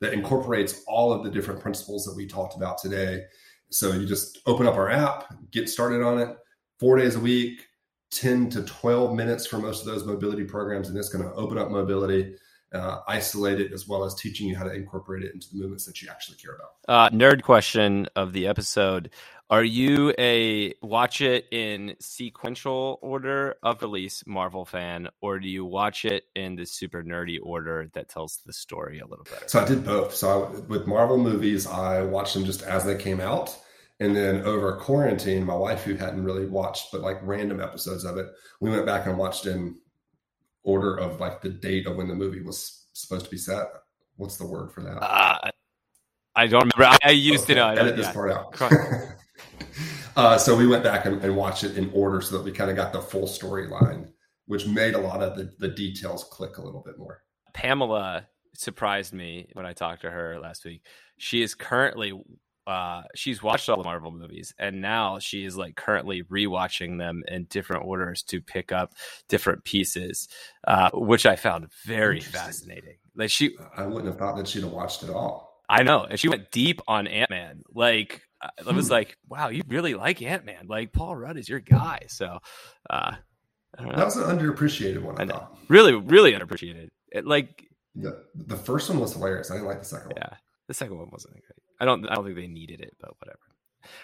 that 0.00 0.12
incorporates 0.12 0.82
all 0.86 1.12
of 1.12 1.24
the 1.24 1.30
different 1.30 1.60
principles 1.60 2.04
that 2.04 2.16
we 2.16 2.26
talked 2.26 2.56
about 2.56 2.78
today. 2.78 3.24
So 3.70 3.92
you 3.92 4.06
just 4.06 4.38
open 4.46 4.66
up 4.66 4.76
our 4.76 4.90
app, 4.90 5.34
get 5.50 5.68
started 5.68 6.02
on 6.02 6.18
it, 6.18 6.36
four 6.78 6.96
days 6.96 7.16
a 7.16 7.20
week, 7.20 7.66
10 8.10 8.48
to 8.50 8.62
12 8.62 9.14
minutes 9.14 9.46
for 9.46 9.58
most 9.58 9.80
of 9.80 9.86
those 9.86 10.04
mobility 10.04 10.44
programs. 10.44 10.88
And 10.88 10.96
it's 10.96 11.10
going 11.10 11.24
to 11.24 11.34
open 11.34 11.58
up 11.58 11.70
mobility, 11.70 12.34
uh, 12.72 13.00
isolate 13.08 13.60
it, 13.60 13.72
as 13.72 13.88
well 13.88 14.04
as 14.04 14.14
teaching 14.14 14.48
you 14.48 14.56
how 14.56 14.64
to 14.64 14.72
incorporate 14.72 15.24
it 15.24 15.32
into 15.34 15.48
the 15.50 15.58
movements 15.58 15.86
that 15.86 16.02
you 16.02 16.08
actually 16.10 16.36
care 16.36 16.54
about. 16.54 16.70
Uh, 16.86 17.10
nerd 17.14 17.42
question 17.42 18.06
of 18.14 18.32
the 18.32 18.46
episode 18.46 19.10
are 19.50 19.64
you 19.64 20.12
a 20.18 20.74
watch 20.82 21.22
it 21.22 21.46
in 21.50 21.94
sequential 22.00 22.98
order 23.00 23.56
of 23.62 23.80
release 23.80 24.22
Marvel 24.26 24.66
fan, 24.66 25.08
or 25.22 25.38
do 25.38 25.48
you 25.48 25.64
watch 25.64 26.04
it 26.04 26.24
in 26.34 26.54
the 26.54 26.66
super 26.66 27.02
nerdy 27.02 27.38
order 27.42 27.90
that 27.94 28.10
tells 28.10 28.40
the 28.44 28.52
story 28.52 28.98
a 28.98 29.06
little 29.06 29.24
better? 29.24 29.48
So 29.48 29.60
I 29.60 29.64
did 29.64 29.86
both. 29.86 30.14
So 30.14 30.44
I, 30.44 30.60
with 30.60 30.86
Marvel 30.86 31.16
movies, 31.16 31.66
I 31.66 32.02
watched 32.02 32.34
them 32.34 32.44
just 32.44 32.62
as 32.62 32.84
they 32.84 32.96
came 32.96 33.20
out. 33.20 33.56
And 34.00 34.14
then 34.14 34.42
over 34.42 34.76
quarantine, 34.76 35.44
my 35.44 35.56
wife, 35.56 35.82
who 35.82 35.94
hadn't 35.94 36.22
really 36.22 36.46
watched 36.46 36.92
but 36.92 37.00
like 37.00 37.18
random 37.22 37.58
episodes 37.58 38.04
of 38.04 38.18
it, 38.18 38.26
we 38.60 38.70
went 38.70 38.84
back 38.84 39.06
and 39.06 39.16
watched 39.16 39.46
in 39.46 39.76
order 40.64 40.96
of 40.96 41.20
like 41.20 41.40
the 41.40 41.48
date 41.48 41.86
of 41.86 41.96
when 41.96 42.08
the 42.08 42.14
movie 42.14 42.42
was 42.42 42.86
supposed 42.92 43.24
to 43.24 43.30
be 43.30 43.38
set. 43.38 43.66
What's 44.16 44.36
the 44.36 44.46
word 44.46 44.72
for 44.72 44.82
that? 44.82 45.02
Uh, 45.02 45.50
I 46.34 46.46
don't 46.46 46.72
remember. 46.74 46.96
I, 47.04 47.08
I 47.08 47.10
used 47.12 47.44
okay. 47.44 47.54
know. 47.54 47.68
Edit 47.68 47.96
this 47.96 48.06
yeah. 48.06 48.12
part 48.12 48.30
out. 48.30 48.54
uh, 50.16 50.38
so 50.38 50.56
we 50.56 50.66
went 50.66 50.84
back 50.84 51.04
and, 51.04 51.22
and, 51.22 51.36
watched 51.36 51.64
it 51.64 51.76
in 51.76 51.90
order 51.92 52.20
so 52.20 52.36
that 52.36 52.44
we 52.44 52.52
kind 52.52 52.70
of 52.70 52.76
got 52.76 52.92
the 52.92 53.00
full 53.00 53.26
storyline, 53.26 54.10
which 54.46 54.66
made 54.66 54.94
a 54.94 55.00
lot 55.00 55.22
of 55.22 55.36
the, 55.36 55.52
the 55.58 55.68
details 55.68 56.24
click 56.24 56.58
a 56.58 56.62
little 56.62 56.82
bit 56.84 56.98
more. 56.98 57.22
Pamela 57.54 58.26
surprised 58.54 59.12
me 59.12 59.48
when 59.54 59.66
I 59.66 59.72
talked 59.72 60.02
to 60.02 60.10
her 60.10 60.38
last 60.40 60.64
week. 60.64 60.82
She 61.16 61.42
is 61.42 61.54
currently 61.54 62.12
uh, 62.68 63.02
she's 63.14 63.42
watched 63.42 63.68
all 63.68 63.78
the 63.78 63.84
Marvel 63.84 64.12
movies 64.12 64.54
and 64.58 64.82
now 64.82 65.18
she 65.18 65.44
is 65.44 65.56
like 65.56 65.74
currently 65.74 66.22
rewatching 66.24 66.98
them 66.98 67.22
in 67.26 67.44
different 67.44 67.86
orders 67.86 68.22
to 68.24 68.42
pick 68.42 68.72
up 68.72 68.92
different 69.26 69.64
pieces, 69.64 70.28
uh, 70.66 70.90
which 70.92 71.24
I 71.24 71.36
found 71.36 71.68
very 71.84 72.20
fascinating. 72.20 72.96
Like 73.16 73.30
she, 73.30 73.56
I 73.74 73.86
wouldn't 73.86 74.06
have 74.06 74.18
thought 74.18 74.36
that 74.36 74.46
she'd 74.46 74.64
have 74.64 74.72
watched 74.72 75.02
it 75.02 75.08
all. 75.08 75.62
I 75.70 75.82
know, 75.82 76.04
and 76.04 76.20
she 76.20 76.28
went 76.28 76.50
deep 76.50 76.80
on 76.86 77.06
Ant 77.06 77.30
Man. 77.30 77.62
Like 77.72 78.22
I 78.42 78.72
was 78.72 78.86
hmm. 78.86 78.92
like, 78.92 79.16
wow, 79.28 79.48
you 79.48 79.62
really 79.68 79.94
like 79.94 80.20
Ant 80.20 80.44
Man. 80.44 80.66
Like 80.66 80.92
Paul 80.92 81.16
Rudd 81.16 81.38
is 81.38 81.48
your 81.48 81.60
guy. 81.60 82.02
So 82.08 82.38
uh, 82.90 83.14
that 83.78 84.04
was 84.04 84.16
an 84.16 84.24
underappreciated 84.24 85.02
one. 85.02 85.16
I, 85.18 85.24
I 85.24 85.26
thought 85.26 85.58
really, 85.68 85.94
really 85.94 86.32
underappreciated. 86.32 86.88
It, 87.10 87.26
like 87.26 87.66
the 87.94 88.24
the 88.34 88.56
first 88.56 88.90
one 88.90 89.00
was 89.00 89.14
hilarious. 89.14 89.50
I 89.50 89.54
didn't 89.54 89.68
like 89.68 89.78
the 89.78 89.86
second 89.86 90.08
one. 90.08 90.16
Yeah, 90.18 90.36
the 90.68 90.74
second 90.74 90.98
one 90.98 91.08
wasn't 91.10 91.34
great. 91.34 91.67
I 91.80 91.84
don't 91.84 92.08
I 92.08 92.14
don't 92.14 92.24
think 92.24 92.36
they 92.36 92.46
needed 92.46 92.80
it, 92.80 92.96
but 93.00 93.12
whatever. 93.20 93.38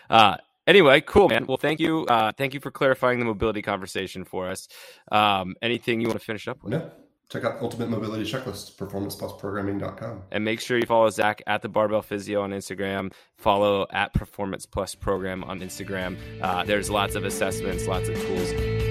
Uh, 0.08 0.37
anyway, 0.66 1.00
cool, 1.00 1.28
man. 1.28 1.46
Well, 1.46 1.56
thank 1.56 1.80
you. 1.80 2.04
Uh, 2.06 2.32
thank 2.37 2.54
you 2.54 2.60
for 2.60 2.70
clarifying 2.70 3.18
the 3.18 3.24
mobility 3.24 3.62
conversation 3.62 4.24
for 4.24 4.48
us. 4.48 4.68
Um, 5.10 5.54
anything 5.62 6.00
you 6.00 6.08
want 6.08 6.18
to 6.18 6.24
finish 6.24 6.48
up 6.48 6.62
with? 6.62 6.72
No 6.72 6.90
check 7.34 7.44
out 7.44 7.60
Ultimate 7.60 7.88
Mobility 7.88 8.30
Checklist, 8.30 8.76
performanceplusprogramming.com. 8.76 10.22
And 10.30 10.44
make 10.44 10.60
sure 10.60 10.78
you 10.78 10.87
follow 10.87 11.10
Zach 11.10 11.42
at 11.46 11.62
the 11.62 11.68
Barbell 11.68 12.02
Physio 12.02 12.42
on 12.42 12.50
Instagram. 12.50 13.12
Follow 13.37 13.87
at 13.90 14.14
Performance 14.14 14.66
Plus 14.66 14.94
Program 14.94 15.42
on 15.44 15.60
Instagram. 15.60 16.16
Uh, 16.40 16.64
there's 16.64 16.90
lots 16.90 17.14
of 17.14 17.24
assessments, 17.24 17.87
lots 17.87 18.08
of 18.08 18.14
tools 18.20 18.83